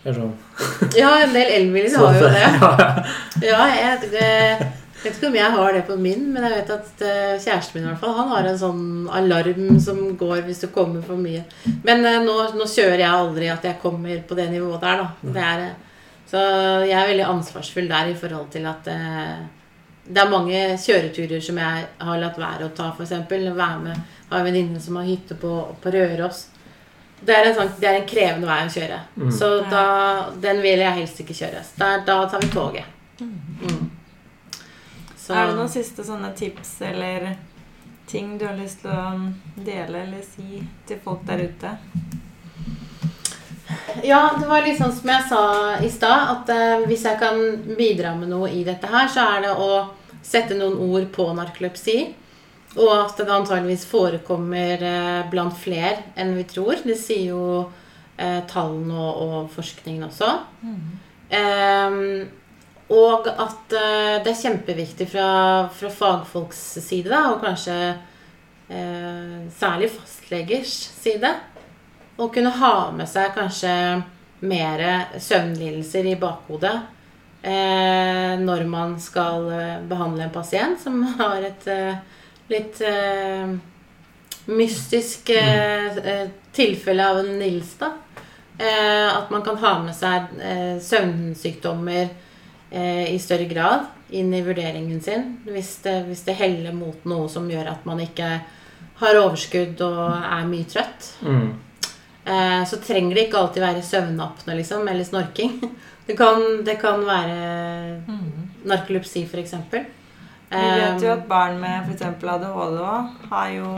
[0.05, 0.33] Sånn.
[0.93, 2.41] ja, en del elbiler har jo det.
[2.61, 2.71] Ja,
[3.43, 4.71] Ja, jeg, det,
[5.05, 7.85] vet ikke om jeg har det på min, men jeg vet at eh, kjæresten min
[7.85, 11.43] i hvert fall, han har en sånn alarm som går hvis det kommer for mye.
[11.85, 15.33] Men eh, nå, nå kjører jeg aldri at jeg kommer på det nivået der, da.
[15.35, 16.41] Det er, eh, så
[16.85, 18.87] jeg er veldig ansvarsfull der i forhold til at
[20.05, 23.13] det er mange kjøreturer som jeg har latt være å ta, f.eks.
[23.29, 25.51] Være med Har en venninne som har hytte på,
[25.81, 26.47] på Røros.
[27.25, 28.97] Det er, en sånn, det er en krevende vei å kjøre.
[29.17, 29.29] Mm.
[29.33, 29.85] Så da,
[30.41, 31.61] den vil jeg helst ikke kjøre.
[31.79, 32.89] Da, da tar vi toget.
[33.21, 33.85] Mm.
[35.26, 37.32] Så, Er det noen siste sånne tips eller
[38.05, 39.32] ting du har lyst til å
[39.65, 41.71] dele eller si til folk der ute?
[44.05, 45.41] Ja, det var litt sånn som jeg sa
[45.82, 47.41] i stad, at eh, hvis jeg kan
[47.73, 49.71] bidra med noe i dette her, så er det å
[50.21, 51.97] sette noen ord på narkolepsi.
[52.76, 56.86] Og at det antageligvis forekommer eh, blant flere enn vi tror.
[56.86, 57.43] Det sier jo
[58.19, 60.32] eh, tallene og, og forskningen også.
[61.34, 62.28] Ehm,
[62.93, 65.29] og at uh, det er kjempeviktig fra,
[65.73, 67.77] fra fagfolks side, da, og kanskje
[68.69, 71.31] uh, særlig fastlegers side,
[72.15, 73.71] å kunne ha med seg kanskje
[74.45, 74.83] mer
[75.19, 81.67] søvnlidelser i bakhodet uh, når man skal eh, behandle en pasient som har et
[82.49, 82.79] litt
[84.45, 85.31] mystisk
[86.55, 87.77] tilfelle av en lidelse.
[87.79, 87.91] da.
[88.57, 90.29] Eh, at man kan ha med seg
[90.86, 92.13] søvnsykdommer
[92.76, 95.38] eh, i større grad inn i vurderingen sin.
[95.47, 98.30] Hvis det, hvis det heller mot noe som gjør at man ikke
[98.99, 101.09] har overskudd og er mye trøtt.
[101.26, 101.49] Mm.
[102.26, 105.59] Eh, så trenger det ikke alltid være søvnapne liksom, eller snorking.
[106.05, 108.03] Det kan, det kan være
[108.69, 109.55] narkolepsi, f.eks.
[109.65, 112.03] Vi vet jo at barn med f.eks.
[112.05, 112.78] ADHD
[113.32, 113.71] har jo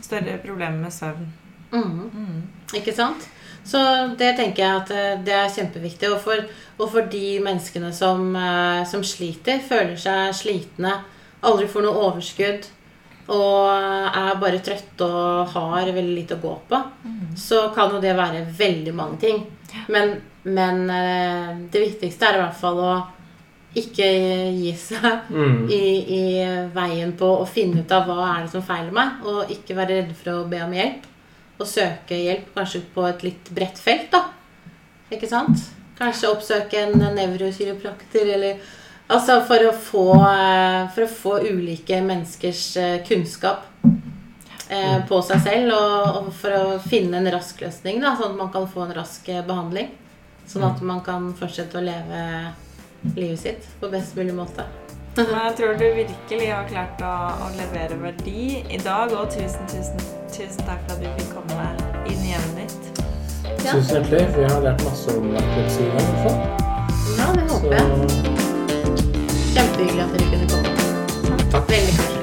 [0.00, 1.28] større problemer med søvn.
[1.74, 2.08] Mm.
[2.08, 2.38] Mm.
[2.80, 3.28] Ikke sant?
[3.64, 3.78] Så
[4.18, 6.10] det tenker jeg at eh, det er kjempeviktig.
[6.12, 6.42] Og for,
[6.78, 10.96] og for de menneskene som, eh, som sliter, føler seg slitne,
[11.46, 12.66] aldri får noe overskudd
[13.32, 13.68] og
[14.18, 16.78] er bare trøtte og har veldig lite å gå på,
[17.38, 19.38] så kan jo det være veldig mange ting.
[19.88, 22.94] Men, men eh, det viktigste er i hvert fall å
[23.78, 24.04] ikke
[24.58, 25.70] gi seg Mm.
[25.70, 25.84] i,
[26.18, 26.22] i
[26.74, 30.00] veien på å finne ut av hva er det som feiler meg, og ikke være
[30.02, 31.06] redd for å be om hjelp.
[31.62, 34.24] Og søke hjelp kanskje på et litt bredt felt, da.
[35.12, 35.60] Ikke sant?
[35.98, 38.62] Kanskje oppsøke en nevrokiropraktor, eller
[39.12, 45.42] Altså for å få, eh, for å få ulike menneskers eh, kunnskap eh, på seg
[45.44, 48.86] selv, og, og for å finne en rask løsning, da, sånn at man kan få
[48.86, 49.90] en rask eh, behandling.
[50.48, 52.22] Sånn at man kan fortsette å leve
[53.16, 54.64] livet sitt på best mulig måte.
[55.16, 57.12] Men jeg tror du virkelig har klart å,
[57.44, 60.00] å levere verdi i dag, og tusen, tusen,
[60.32, 61.66] tusen takk for at du fikk komme
[62.08, 63.02] inn i hjemmet ditt.
[63.60, 63.74] Ja.
[63.74, 64.24] Tusen hjertelig.
[64.38, 66.40] Vi har lært masse om narkolepsi i hvert fall.
[67.18, 67.84] Ja, det håper jeg.
[69.52, 70.74] Kjempehyggelig at dere kunne komme.
[71.52, 71.70] Takk.
[71.76, 72.21] Veldig koselig.